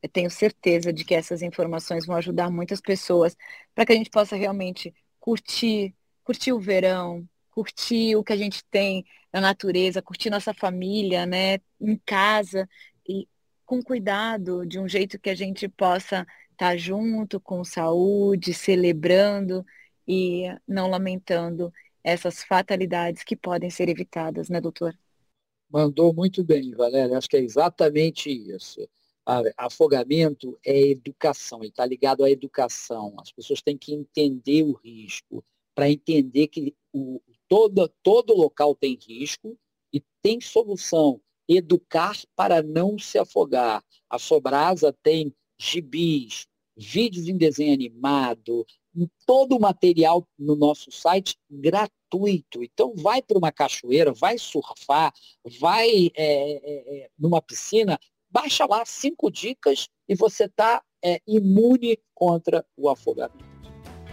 Eu 0.03 0.09
tenho 0.09 0.31
certeza 0.31 0.93
de 0.93 1.05
que 1.05 1.15
essas 1.15 1.43
informações 1.43 2.07
vão 2.07 2.17
ajudar 2.17 2.51
muitas 2.51 2.81
pessoas 2.81 3.37
para 3.75 3.85
que 3.85 3.93
a 3.93 3.97
gente 3.97 4.11
possa 4.11 4.37
realmente 4.37 4.95
curtir, 5.19 5.95
curtir 6.23 6.53
o 6.53 6.61
verão, 6.61 7.29
curtir 7.51 8.15
o 8.15 8.23
que 8.23 8.33
a 8.33 8.37
gente 8.37 8.65
tem 8.71 9.05
na 9.33 9.41
natureza, 9.41 10.03
curtir 10.03 10.31
nossa 10.31 10.55
família, 10.55 11.27
né, 11.27 11.59
em 11.81 11.97
casa 12.05 12.69
e 13.09 13.29
com 13.65 13.83
cuidado, 13.83 14.65
de 14.65 14.79
um 14.79 14.89
jeito 14.89 15.19
que 15.19 15.29
a 15.29 15.35
gente 15.35 15.69
possa 15.69 16.27
estar 16.53 16.71
tá 16.71 16.77
junto, 16.77 17.41
com 17.41 17.65
saúde, 17.65 18.55
celebrando 18.55 19.65
e 20.07 20.45
não 20.67 20.89
lamentando 20.89 21.73
essas 22.03 22.43
fatalidades 22.43 23.25
que 23.25 23.35
podem 23.35 23.69
ser 23.69 23.89
evitadas, 23.89 24.49
né, 24.49 24.61
doutor? 24.61 24.97
Mandou 25.69 26.15
muito 26.15 26.45
bem, 26.45 26.73
Valéria. 26.73 27.19
Acho 27.19 27.29
que 27.29 27.37
é 27.37 27.41
exatamente 27.41 28.31
isso. 28.31 28.89
Afogamento 29.57 30.57
é 30.65 30.81
educação, 30.83 31.59
ele 31.59 31.71
está 31.71 31.85
ligado 31.85 32.23
à 32.23 32.31
educação. 32.31 33.17
As 33.19 33.33
pessoas 33.33 33.61
têm 33.61 33.77
que 33.77 33.93
entender 33.93 34.63
o 34.63 34.75
risco, 34.75 35.45
para 35.75 35.91
entender 35.91 36.47
que 36.47 36.73
o, 36.93 37.21
todo, 37.49 37.89
todo 38.03 38.35
local 38.35 38.75
tem 38.75 38.97
risco 38.97 39.59
e 39.93 40.01
tem 40.23 40.41
solução. 40.41 41.21
Educar 41.49 42.17
para 42.37 42.63
não 42.63 42.97
se 42.99 43.19
afogar. 43.19 43.85
A 44.09 44.19
Sobrasa 44.19 44.93
tem 45.03 45.35
gibis, 45.59 46.47
vídeos 46.77 47.29
em 47.29 47.37
desenho 47.37 47.75
animado, 47.75 48.65
todo 49.27 49.57
o 49.57 49.61
material 49.61 50.27
no 50.39 50.57
nosso 50.57 50.91
site 50.91 51.37
gratuito. 51.51 52.63
Então, 52.63 52.95
vai 52.97 53.21
para 53.21 53.39
uma 53.39 53.53
cachoeira, 53.53 54.13
vai 54.13 54.39
surfar, 54.39 55.13
vai 55.61 56.11
é, 56.15 56.53
é, 56.53 56.97
é, 57.05 57.11
numa 57.19 57.43
piscina, 57.43 57.99
baixa 58.31 58.65
lá 58.67 58.85
cinco 58.85 59.31
dicas 59.31 59.89
e 60.09 60.15
você 60.15 60.45
está 60.45 60.83
é, 61.05 61.21
imune 61.27 61.99
contra 62.15 62.65
o 62.77 62.89
afogamento. 62.89 63.45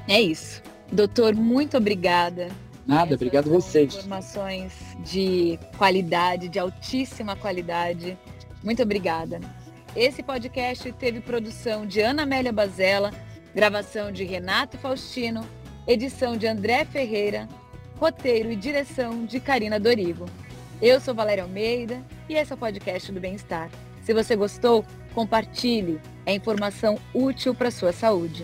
É 0.08 0.19
isso. 0.22 0.62
Doutor, 0.91 1.34
muito 1.34 1.78
obrigada. 1.78 2.50
Nada, 2.86 3.15
obrigado 3.15 3.48
a 3.50 3.54
vocês. 3.54 3.96
Informações 3.96 4.74
de 5.06 5.58
qualidade, 5.78 6.50
de 6.50 6.60
altíssima 6.60 7.36
qualidade. 7.36 8.17
Muito 8.62 8.84
obrigada. 8.84 9.39
Esse 9.96 10.22
podcast 10.22 10.91
teve 10.93 11.22
produção 11.22 11.86
de 11.86 12.02
Ana 12.02 12.24
Amélia 12.24 12.52
Bazella 12.52 13.12
Gravação 13.54 14.12
de 14.12 14.24
Renato 14.24 14.80
Faustino, 14.80 15.48
edição 15.88 16.36
de 16.36 16.48
André 16.48 16.86
Ferreira, 16.86 17.48
roteiro 18.00 18.52
e 18.52 18.56
direção 18.56 19.26
de 19.26 19.39
Karina 19.39 19.80
Dorigo. 19.80 20.26
Eu 20.82 21.00
sou 21.00 21.13
Valéria 21.13 21.44
Almeida 21.44 22.04
e 22.28 22.34
esse 22.34 22.52
é 22.52 22.56
o 22.56 22.58
podcast 22.58 23.12
do 23.12 23.20
Bem-Estar. 23.20 23.70
Se 24.02 24.12
você 24.12 24.36
gostou, 24.36 24.84
compartilhe. 25.13 26.02
É 26.26 26.34
informação 26.34 26.98
útil 27.13 27.54
para 27.54 27.70
sua 27.70 27.94
saúde. 27.94 28.44